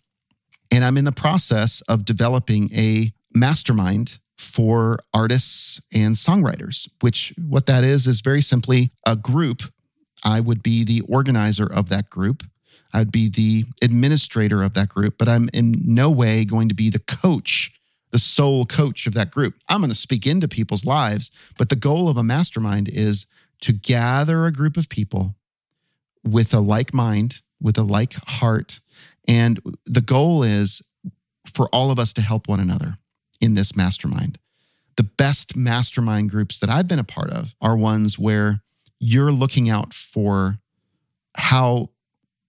And 0.70 0.84
I'm 0.84 0.96
in 0.96 1.04
the 1.04 1.12
process 1.12 1.80
of 1.82 2.04
developing 2.04 2.70
a 2.74 3.12
mastermind 3.34 4.18
for 4.36 4.98
artists 5.12 5.80
and 5.92 6.14
songwriters, 6.14 6.88
which 7.00 7.34
what 7.48 7.66
that 7.66 7.84
is 7.84 8.06
is 8.06 8.20
very 8.20 8.40
simply 8.40 8.92
a 9.06 9.16
group. 9.16 9.62
I 10.24 10.40
would 10.40 10.62
be 10.62 10.84
the 10.84 11.00
organizer 11.02 11.70
of 11.70 11.88
that 11.88 12.10
group. 12.10 12.44
I'd 12.92 13.12
be 13.12 13.28
the 13.28 13.64
administrator 13.82 14.62
of 14.62 14.74
that 14.74 14.88
group, 14.88 15.16
but 15.18 15.28
I'm 15.28 15.50
in 15.52 15.80
no 15.84 16.10
way 16.10 16.44
going 16.44 16.68
to 16.68 16.74
be 16.74 16.88
the 16.88 16.98
coach, 17.00 17.72
the 18.10 18.18
sole 18.18 18.64
coach 18.64 19.06
of 19.06 19.14
that 19.14 19.30
group. 19.30 19.54
I'm 19.68 19.80
going 19.80 19.90
to 19.90 19.94
speak 19.94 20.26
into 20.26 20.48
people's 20.48 20.84
lives, 20.84 21.30
but 21.58 21.68
the 21.68 21.76
goal 21.76 22.08
of 22.08 22.16
a 22.16 22.22
mastermind 22.22 22.88
is 22.88 23.26
to 23.60 23.72
gather 23.72 24.46
a 24.46 24.52
group 24.52 24.76
of 24.76 24.88
people 24.88 25.34
with 26.24 26.54
a 26.54 26.60
like 26.60 26.94
mind, 26.94 27.42
with 27.60 27.76
a 27.76 27.82
like 27.82 28.14
heart, 28.14 28.80
and 29.28 29.60
the 29.84 30.00
goal 30.00 30.42
is 30.42 30.82
for 31.54 31.68
all 31.68 31.90
of 31.90 31.98
us 31.98 32.12
to 32.14 32.22
help 32.22 32.48
one 32.48 32.60
another 32.60 32.98
in 33.40 33.54
this 33.54 33.76
mastermind. 33.76 34.38
The 34.96 35.04
best 35.04 35.54
mastermind 35.54 36.30
groups 36.30 36.58
that 36.58 36.70
I've 36.70 36.88
been 36.88 36.98
a 36.98 37.04
part 37.04 37.30
of 37.30 37.54
are 37.60 37.76
ones 37.76 38.18
where 38.18 38.62
you're 38.98 39.30
looking 39.30 39.70
out 39.70 39.94
for 39.94 40.58
how 41.36 41.90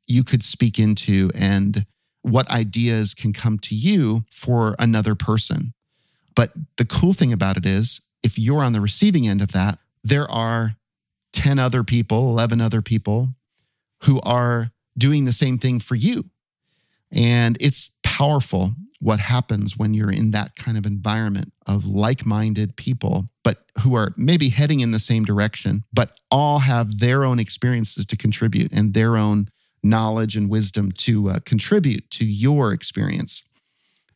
you 0.08 0.24
could 0.24 0.42
speak 0.42 0.80
into 0.80 1.30
and 1.36 1.86
what 2.24 2.50
ideas 2.50 3.14
can 3.14 3.34
come 3.34 3.60
to 3.60 3.76
you 3.76 4.26
for 4.32 4.76
another 4.80 5.14
person. 5.14 5.74
But 6.36 6.54
the 6.78 6.86
cool 6.86 7.14
thing 7.14 7.32
about 7.32 7.58
it 7.58 7.66
is, 7.66 8.02
if 8.24 8.40
you're 8.40 8.64
on 8.64 8.74
the 8.74 8.82
receiving 8.82 9.28
end 9.28 9.42
of 9.42 9.52
that, 9.52 9.78
there 10.04 10.30
are 10.30 10.76
10 11.34 11.60
other 11.60 11.84
people, 11.84 12.30
11 12.30 12.60
other 12.62 12.82
people 12.82 13.30
who 14.04 14.20
are 14.22 14.72
doing 14.98 15.26
the 15.26 15.32
same 15.32 15.58
thing 15.58 15.80
for 15.80 15.96
you. 15.96 16.26
And 17.12 17.58
it's 17.60 17.92
powerful 18.04 18.74
what 19.02 19.20
happens 19.20 19.78
when 19.78 19.94
you're 19.94 20.12
in 20.12 20.32
that 20.32 20.56
kind 20.56 20.78
of 20.78 20.86
environment 20.86 21.54
of 21.66 21.86
like 21.86 22.26
minded 22.26 22.76
people, 22.76 23.30
but 23.44 23.64
who 23.80 23.96
are 23.96 24.14
maybe 24.18 24.50
heading 24.50 24.82
in 24.82 24.92
the 24.92 25.00
same 25.00 25.24
direction, 25.24 25.84
but 25.94 26.20
all 26.30 26.60
have 26.60 27.00
their 27.00 27.24
own 27.24 27.40
experiences 27.40 28.06
to 28.06 28.18
contribute 28.18 28.72
and 28.74 28.94
their 28.94 29.16
own 29.16 29.50
knowledge 29.82 30.36
and 30.36 30.50
wisdom 30.50 30.92
to 30.92 31.30
uh, 31.30 31.40
contribute 31.46 32.10
to 32.12 32.26
your 32.26 32.74
experience. 32.74 33.44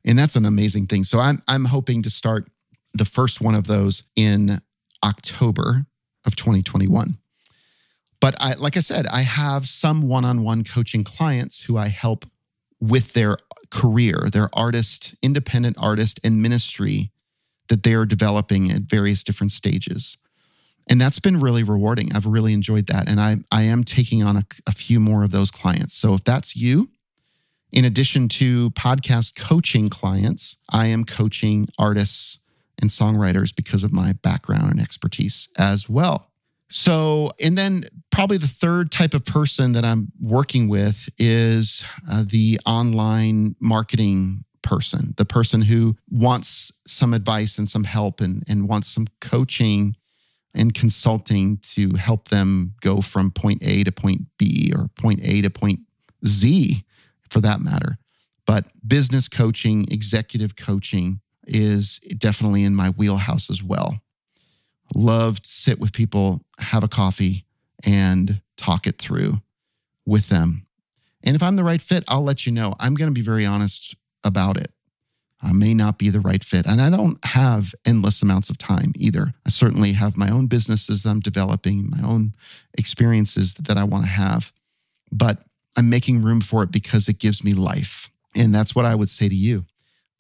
And 0.06 0.20
that's 0.20 0.36
an 0.36 0.46
amazing 0.46 0.88
thing. 0.88 1.06
So 1.06 1.20
I'm, 1.20 1.42
I'm 1.48 1.66
hoping 1.66 2.02
to 2.02 2.10
start 2.10 2.50
the 2.94 3.06
first 3.06 3.40
one 3.40 3.56
of 3.56 3.68
those 3.68 4.04
in 4.18 4.62
October 5.04 5.86
of 6.26 6.36
2021. 6.36 7.18
But 8.20 8.36
I, 8.40 8.54
like 8.54 8.78
I 8.78 8.82
said, 8.82 9.08
I 9.08 9.22
have 9.22 9.68
some 9.68 10.02
one 10.04 10.26
on 10.26 10.44
one 10.44 10.64
coaching 10.64 11.04
clients 11.04 11.62
who 11.62 11.78
I 11.78 11.88
help 11.88 12.26
with 12.84 13.14
their 13.14 13.38
career, 13.72 14.28
their 14.32 14.50
artist, 14.52 15.16
independent 15.22 15.78
artist, 15.80 16.20
and 16.22 16.42
ministry 16.42 17.12
that 17.70 17.84
they 17.84 17.94
are 17.94 18.06
developing 18.06 18.70
at 18.70 18.82
various 18.82 19.24
different 19.24 19.54
stages. 19.54 20.18
And 20.90 21.00
that's 21.00 21.20
been 21.20 21.40
really 21.40 21.64
rewarding. 21.64 22.14
I've 22.14 22.26
really 22.26 22.52
enjoyed 22.52 22.88
that. 22.88 23.10
And 23.10 23.22
I, 23.22 23.38
I 23.52 23.62
am 23.64 23.86
taking 23.86 24.22
on 24.22 24.36
a, 24.36 24.44
a 24.68 24.74
few 24.74 25.00
more 25.00 25.24
of 25.24 25.32
those 25.32 25.50
clients. 25.50 25.94
So 25.94 26.14
if 26.14 26.26
that's 26.26 26.58
you, 26.58 26.90
in 27.72 27.86
addition 27.86 28.28
to 28.30 28.72
podcast 28.72 29.36
coaching 29.40 29.88
clients, 29.88 30.58
I 30.70 30.88
am 30.88 31.06
coaching 31.06 31.70
artists 31.80 32.40
and 32.82 32.90
songwriters 32.90 33.56
because 33.56 33.86
of 33.86 33.94
my 33.94 34.12
background 34.12 34.72
and 34.72 34.82
expertise 34.82 35.48
as 35.58 35.88
well. 35.88 36.33
So, 36.76 37.30
and 37.40 37.56
then 37.56 37.82
probably 38.10 38.38
the 38.38 38.48
third 38.48 38.92
type 38.92 39.14
of 39.14 39.24
person 39.26 39.74
that 39.74 39.86
I'm 39.86 40.12
working 40.20 40.68
with 40.68 41.08
is 41.20 41.86
uh, 42.12 42.24
the 42.26 42.60
online 42.66 43.56
marketing 43.60 44.44
person, 44.64 45.14
the 45.18 45.24
person 45.24 45.62
who 45.62 45.96
wants 46.10 46.72
some 46.88 47.14
advice 47.14 47.60
and 47.60 47.70
some 47.70 47.84
help 47.84 48.22
and, 48.22 48.44
and 48.50 48.68
wants 48.68 48.88
some 48.88 49.06
coaching 49.22 49.96
and 50.56 50.74
consulting 50.74 51.58
to 51.58 51.94
help 51.94 52.30
them 52.30 52.74
go 52.82 53.02
from 53.02 53.30
point 53.30 53.62
A 53.62 53.84
to 53.84 53.92
point 53.92 54.22
B 54.40 54.74
or 54.76 54.90
point 55.00 55.20
A 55.22 55.44
to 55.44 55.52
point 55.52 55.82
Z 56.26 56.84
for 57.30 57.40
that 57.40 57.62
matter. 57.62 58.00
But 58.48 58.66
business 58.88 59.28
coaching, 59.28 59.86
executive 59.92 60.56
coaching, 60.56 61.20
is 61.46 62.00
definitely 62.18 62.64
in 62.64 62.74
my 62.74 62.90
wheelhouse 62.90 63.52
as 63.52 63.62
well. 63.62 64.00
Love 64.96 65.42
to 65.42 65.50
sit 65.50 65.80
with 65.80 65.94
people, 65.94 66.42
have 66.60 66.84
a 66.84 66.88
coffee, 66.88 67.46
and 67.84 68.42
talk 68.58 68.88
it 68.88 68.98
through 68.98 69.42
with 70.06 70.30
them. 70.30 70.66
And 71.24 71.36
if 71.36 71.44
I'm 71.44 71.56
the 71.56 71.64
right 71.64 71.82
fit, 71.82 72.04
I'll 72.08 72.24
let 72.24 72.46
you 72.46 72.52
know. 72.52 72.76
I'm 72.80 72.96
going 72.96 73.10
to 73.10 73.14
be 73.14 73.22
very 73.22 73.46
honest 73.46 73.96
about 74.24 74.58
it. 74.58 74.72
I 75.42 75.52
may 75.52 75.74
not 75.74 75.98
be 75.98 76.10
the 76.10 76.22
right 76.22 76.44
fit. 76.44 76.66
And 76.66 76.82
I 76.82 76.90
don't 76.90 77.24
have 77.26 77.76
endless 77.86 78.22
amounts 78.22 78.50
of 78.50 78.58
time 78.58 78.94
either. 78.96 79.34
I 79.46 79.50
certainly 79.50 79.92
have 79.94 80.16
my 80.16 80.30
own 80.30 80.48
businesses 80.48 81.04
that 81.04 81.10
I'm 81.10 81.20
developing, 81.20 81.90
my 81.90 82.02
own 82.02 82.34
experiences 82.78 83.54
that 83.56 83.78
I 83.78 83.84
want 83.84 84.06
to 84.06 84.10
have. 84.10 84.54
But 85.12 85.40
I'm 85.76 85.90
making 85.90 86.22
room 86.22 86.40
for 86.40 86.64
it 86.64 86.72
because 86.72 87.10
it 87.10 87.20
gives 87.20 87.44
me 87.44 87.54
life. 87.54 88.10
And 88.36 88.56
that's 88.56 88.74
what 88.74 88.86
I 88.86 88.96
would 88.96 89.10
say 89.10 89.28
to 89.28 89.36
you. 89.36 89.66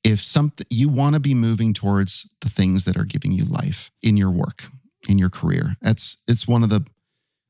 If 0.04 0.22
something 0.22 0.68
you 0.70 0.90
want 0.90 1.14
to 1.14 1.20
be 1.20 1.34
moving 1.34 1.74
towards 1.74 2.28
the 2.42 2.50
things 2.50 2.86
that 2.86 2.98
are 2.98 3.06
giving 3.06 3.32
you 3.32 3.46
life 3.46 3.92
in 4.02 4.18
your 4.18 4.32
work, 4.32 4.66
in 5.08 5.18
your 5.18 5.30
career. 5.30 5.76
That's 5.82 6.18
it's 6.28 6.48
one 6.48 6.64
of 6.64 6.70
the 6.70 6.86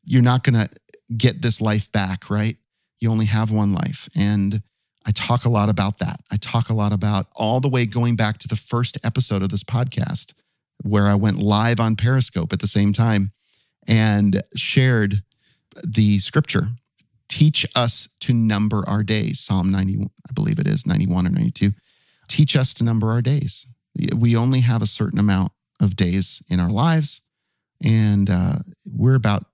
you're 0.03 0.21
not 0.21 0.43
going 0.43 0.55
to 0.55 0.69
get 1.15 1.41
this 1.41 1.61
life 1.61 1.91
back, 1.91 2.29
right? 2.29 2.57
You 2.99 3.09
only 3.09 3.25
have 3.25 3.51
one 3.51 3.73
life. 3.73 4.09
And 4.15 4.61
I 5.05 5.11
talk 5.11 5.45
a 5.45 5.49
lot 5.49 5.69
about 5.69 5.99
that. 5.99 6.19
I 6.31 6.37
talk 6.37 6.69
a 6.69 6.73
lot 6.73 6.91
about 6.91 7.27
all 7.35 7.59
the 7.59 7.69
way 7.69 7.85
going 7.85 8.15
back 8.15 8.37
to 8.39 8.47
the 8.47 8.55
first 8.55 8.97
episode 9.03 9.41
of 9.41 9.49
this 9.49 9.63
podcast 9.63 10.33
where 10.83 11.07
I 11.07 11.15
went 11.15 11.39
live 11.39 11.79
on 11.79 11.95
Periscope 11.95 12.51
at 12.51 12.59
the 12.59 12.67
same 12.67 12.91
time 12.93 13.31
and 13.87 14.41
shared 14.55 15.23
the 15.83 16.19
scripture 16.19 16.69
teach 17.33 17.65
us 17.75 18.07
to 18.19 18.31
number 18.31 18.87
our 18.87 19.01
days. 19.01 19.39
Psalm 19.39 19.71
90, 19.71 20.07
I 20.29 20.33
believe 20.33 20.59
it 20.59 20.67
is 20.67 20.85
91 20.85 21.25
or 21.25 21.31
92. 21.31 21.73
Teach 22.27 22.55
us 22.55 22.73
to 22.75 22.83
number 22.83 23.11
our 23.11 23.21
days. 23.21 23.67
We 24.15 24.35
only 24.35 24.61
have 24.61 24.81
a 24.81 24.87
certain 24.87 25.19
amount 25.19 25.51
of 25.79 25.95
days 25.95 26.41
in 26.49 26.59
our 26.59 26.69
lives, 26.69 27.21
and 27.83 28.29
uh, 28.29 28.59
we're 28.85 29.15
about 29.15 29.45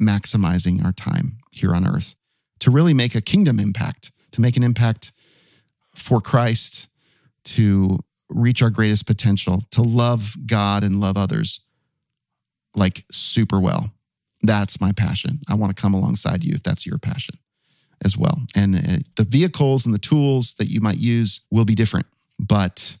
maximizing 0.00 0.84
our 0.84 0.92
time 0.92 1.38
here 1.50 1.74
on 1.74 1.86
earth 1.86 2.14
to 2.60 2.70
really 2.70 2.94
make 2.94 3.14
a 3.14 3.20
kingdom 3.20 3.58
impact, 3.58 4.12
to 4.32 4.40
make 4.40 4.56
an 4.56 4.62
impact 4.62 5.12
for 5.94 6.20
Christ, 6.20 6.88
to 7.44 7.98
reach 8.28 8.62
our 8.62 8.70
greatest 8.70 9.06
potential, 9.06 9.62
to 9.70 9.82
love 9.82 10.34
God 10.46 10.84
and 10.84 11.00
love 11.00 11.16
others 11.16 11.60
like 12.74 13.04
super 13.10 13.58
well. 13.60 13.90
That's 14.42 14.80
my 14.80 14.92
passion. 14.92 15.40
I 15.48 15.54
want 15.54 15.74
to 15.74 15.80
come 15.80 15.94
alongside 15.94 16.44
you 16.44 16.54
if 16.54 16.62
that's 16.62 16.86
your 16.86 16.98
passion 16.98 17.38
as 18.04 18.16
well. 18.16 18.42
And 18.54 18.76
uh, 18.76 18.80
the 19.16 19.24
vehicles 19.24 19.84
and 19.84 19.94
the 19.94 19.98
tools 19.98 20.54
that 20.54 20.70
you 20.70 20.80
might 20.80 20.98
use 20.98 21.40
will 21.50 21.64
be 21.64 21.74
different, 21.74 22.06
but 22.38 22.96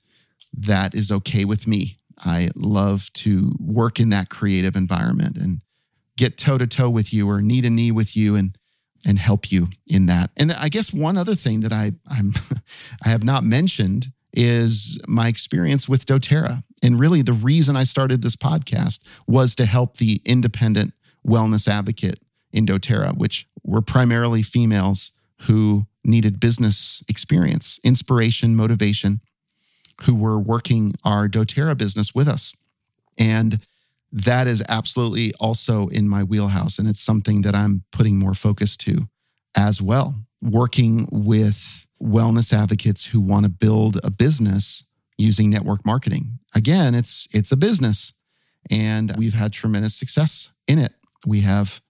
that 0.52 0.94
is 0.94 1.10
okay 1.10 1.44
with 1.44 1.66
me. 1.66 1.98
I 2.18 2.50
love 2.54 3.10
to 3.14 3.52
work 3.58 3.98
in 3.98 4.10
that 4.10 4.28
creative 4.28 4.76
environment 4.76 5.36
and 5.36 5.60
get 6.16 6.36
toe 6.36 6.58
to 6.58 6.66
toe 6.66 6.90
with 6.90 7.14
you 7.14 7.28
or 7.28 7.40
knee 7.40 7.62
to 7.62 7.70
knee 7.70 7.90
with 7.90 8.16
you 8.16 8.34
and 8.36 8.56
and 9.06 9.18
help 9.18 9.50
you 9.50 9.68
in 9.86 10.04
that. 10.04 10.30
And 10.36 10.52
I 10.52 10.68
guess 10.68 10.92
one 10.92 11.16
other 11.16 11.34
thing 11.34 11.60
that 11.60 11.72
I 11.72 11.92
I'm 12.06 12.34
I 13.04 13.08
have 13.08 13.24
not 13.24 13.44
mentioned 13.44 14.08
is 14.32 14.98
my 15.08 15.28
experience 15.28 15.88
with 15.88 16.06
doTERRA. 16.06 16.62
And 16.82 17.00
really 17.00 17.22
the 17.22 17.32
reason 17.32 17.76
I 17.76 17.84
started 17.84 18.22
this 18.22 18.36
podcast 18.36 19.00
was 19.26 19.54
to 19.56 19.66
help 19.66 19.96
the 19.96 20.20
independent 20.24 20.92
wellness 21.26 21.66
advocate 21.66 22.20
in 22.52 22.66
doTERRA, 22.66 23.16
which 23.16 23.46
were 23.62 23.82
primarily 23.82 24.42
females 24.42 25.12
who 25.42 25.86
needed 26.04 26.40
business 26.40 27.02
experience, 27.08 27.78
inspiration, 27.84 28.56
motivation, 28.56 29.20
who 30.02 30.14
were 30.14 30.38
working 30.38 30.94
our 31.04 31.28
doTERRA 31.28 31.76
business 31.76 32.14
with 32.14 32.28
us. 32.28 32.52
And 33.18 33.60
that 34.12 34.46
is 34.46 34.62
absolutely 34.68 35.32
also 35.38 35.88
in 35.88 36.08
my 36.08 36.24
wheelhouse. 36.24 36.78
And 36.78 36.88
it's 36.88 37.00
something 37.00 37.42
that 37.42 37.54
I'm 37.54 37.84
putting 37.92 38.18
more 38.18 38.34
focus 38.34 38.76
to 38.78 39.08
as 39.54 39.80
well. 39.80 40.14
Working 40.42 41.06
with 41.12 41.86
wellness 42.02 42.52
advocates 42.52 43.06
who 43.06 43.20
want 43.20 43.44
to 43.44 43.50
build 43.50 44.00
a 44.02 44.10
business 44.10 44.84
using 45.18 45.50
network 45.50 45.84
marketing. 45.84 46.38
Again, 46.54 46.94
it's 46.94 47.28
it's 47.30 47.52
a 47.52 47.56
business 47.56 48.14
and 48.70 49.14
we've 49.16 49.34
had 49.34 49.52
tremendous 49.52 49.94
success 49.94 50.50
in 50.66 50.78
it. 50.78 50.92
We 51.26 51.42
have 51.42 51.82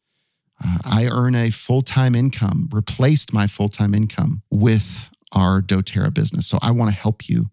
uh, 0.64 0.78
I 0.84 1.08
earn 1.10 1.34
a 1.34 1.50
full-time 1.50 2.14
income, 2.14 2.68
replaced 2.72 3.32
my 3.32 3.46
full-time 3.46 3.94
income 3.94 4.42
with 4.50 5.10
our 5.32 5.60
doTERRA 5.62 6.12
business. 6.12 6.46
So 6.46 6.58
I 6.60 6.70
want 6.70 6.90
to 6.90 6.96
help 6.96 7.28
you 7.28 7.50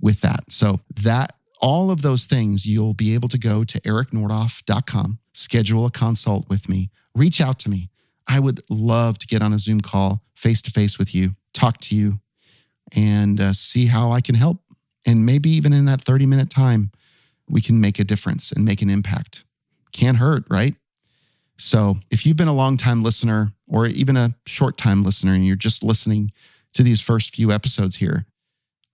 with 0.00 0.20
that. 0.20 0.52
So 0.52 0.80
that 1.02 1.34
all 1.60 1.90
of 1.90 2.02
those 2.02 2.26
things, 2.26 2.66
you'll 2.66 2.94
be 2.94 3.14
able 3.14 3.28
to 3.28 3.38
go 3.38 3.64
to 3.64 3.80
ericnordhoff.com, 3.80 5.18
schedule 5.32 5.86
a 5.86 5.90
consult 5.90 6.48
with 6.48 6.68
me, 6.68 6.90
reach 7.14 7.40
out 7.40 7.58
to 7.60 7.70
me. 7.70 7.90
I 8.28 8.40
would 8.40 8.62
love 8.68 9.18
to 9.18 9.26
get 9.26 9.42
on 9.42 9.52
a 9.52 9.58
Zoom 9.58 9.80
call 9.80 10.22
face 10.34 10.60
to 10.62 10.70
face 10.70 10.98
with 10.98 11.14
you, 11.14 11.34
talk 11.54 11.80
to 11.80 11.96
you, 11.96 12.20
and 12.92 13.40
uh, 13.40 13.52
see 13.52 13.86
how 13.86 14.12
I 14.12 14.20
can 14.20 14.34
help. 14.34 14.58
And 15.06 15.24
maybe 15.24 15.50
even 15.50 15.72
in 15.72 15.84
that 15.86 16.02
30 16.02 16.26
minute 16.26 16.50
time, 16.50 16.90
we 17.48 17.60
can 17.60 17.80
make 17.80 17.98
a 17.98 18.04
difference 18.04 18.52
and 18.52 18.64
make 18.64 18.82
an 18.82 18.90
impact. 18.90 19.44
Can't 19.92 20.18
hurt, 20.18 20.44
right? 20.50 20.74
So 21.58 21.98
if 22.10 22.26
you've 22.26 22.36
been 22.36 22.48
a 22.48 22.54
long 22.54 22.76
time 22.76 23.02
listener 23.02 23.52
or 23.66 23.86
even 23.86 24.16
a 24.16 24.34
short 24.46 24.76
time 24.76 25.02
listener 25.02 25.32
and 25.32 25.46
you're 25.46 25.56
just 25.56 25.82
listening 25.82 26.32
to 26.74 26.82
these 26.82 27.00
first 27.00 27.34
few 27.34 27.50
episodes 27.50 27.96
here, 27.96 28.26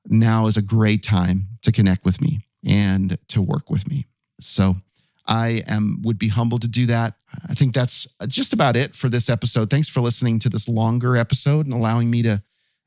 now 0.07 0.47
is 0.47 0.57
a 0.57 0.63
great 0.63 1.03
time 1.03 1.49
to 1.63 1.73
connect 1.73 2.05
with 2.05 2.21
me 2.21 2.47
and 2.67 3.19
to 3.29 3.43
work 3.43 3.71
with 3.71 3.89
me. 3.89 4.07
So 4.41 4.77
I 5.27 5.63
am 5.67 6.03
would 6.03 6.19
be 6.19 6.29
humbled 6.29 6.63
to 6.63 6.69
do 6.69 6.87
that. 6.87 7.15
I 7.49 7.55
think 7.55 7.75
that's 7.75 8.07
just 8.27 8.53
about 8.53 8.77
it 8.77 8.95
for 8.95 9.09
this 9.09 9.31
episode. 9.31 9.71
Thanks 9.71 9.89
for 9.89 10.01
listening 10.01 10.39
to 10.41 10.49
this 10.49 10.69
longer 10.69 11.17
episode 11.17 11.67
and 11.67 11.75
allowing 11.75 12.11
me 12.11 12.23
to 12.23 12.43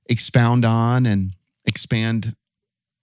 expound 0.07 0.65
on 0.65 1.05
and 1.05 1.31
expand 1.65 2.35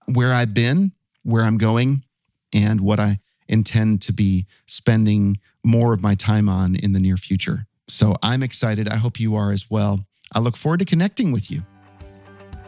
where 0.06 0.32
I've 0.32 0.54
been, 0.54 0.92
where 1.22 1.42
I'm 1.42 1.58
going, 1.58 2.04
and 2.52 2.80
what 2.80 3.00
I 3.00 3.20
intend 3.48 4.02
to 4.02 4.12
be 4.12 4.46
spending 4.66 5.38
more 5.64 5.92
of 5.92 6.02
my 6.02 6.14
time 6.14 6.48
on 6.48 6.76
in 6.76 6.92
the 6.92 7.00
near 7.00 7.16
future. 7.16 7.66
So 7.88 8.16
I'm 8.22 8.42
excited. 8.42 8.88
I 8.88 8.96
hope 8.96 9.20
you 9.20 9.34
are 9.34 9.50
as 9.50 9.70
well. 9.70 10.06
I 10.32 10.38
look 10.38 10.56
forward 10.56 10.78
to 10.78 10.84
connecting 10.84 11.32
with 11.32 11.50
you. 11.50 11.62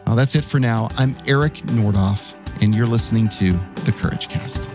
Well, 0.05 0.15
that's 0.15 0.35
it 0.35 0.43
for 0.43 0.59
now. 0.59 0.89
I'm 0.97 1.17
Eric 1.27 1.53
Nordhoff 1.53 2.35
and 2.61 2.73
you're 2.75 2.85
listening 2.85 3.27
to 3.29 3.51
The 3.85 3.91
Courage 3.91 4.29
Cast. 4.29 4.69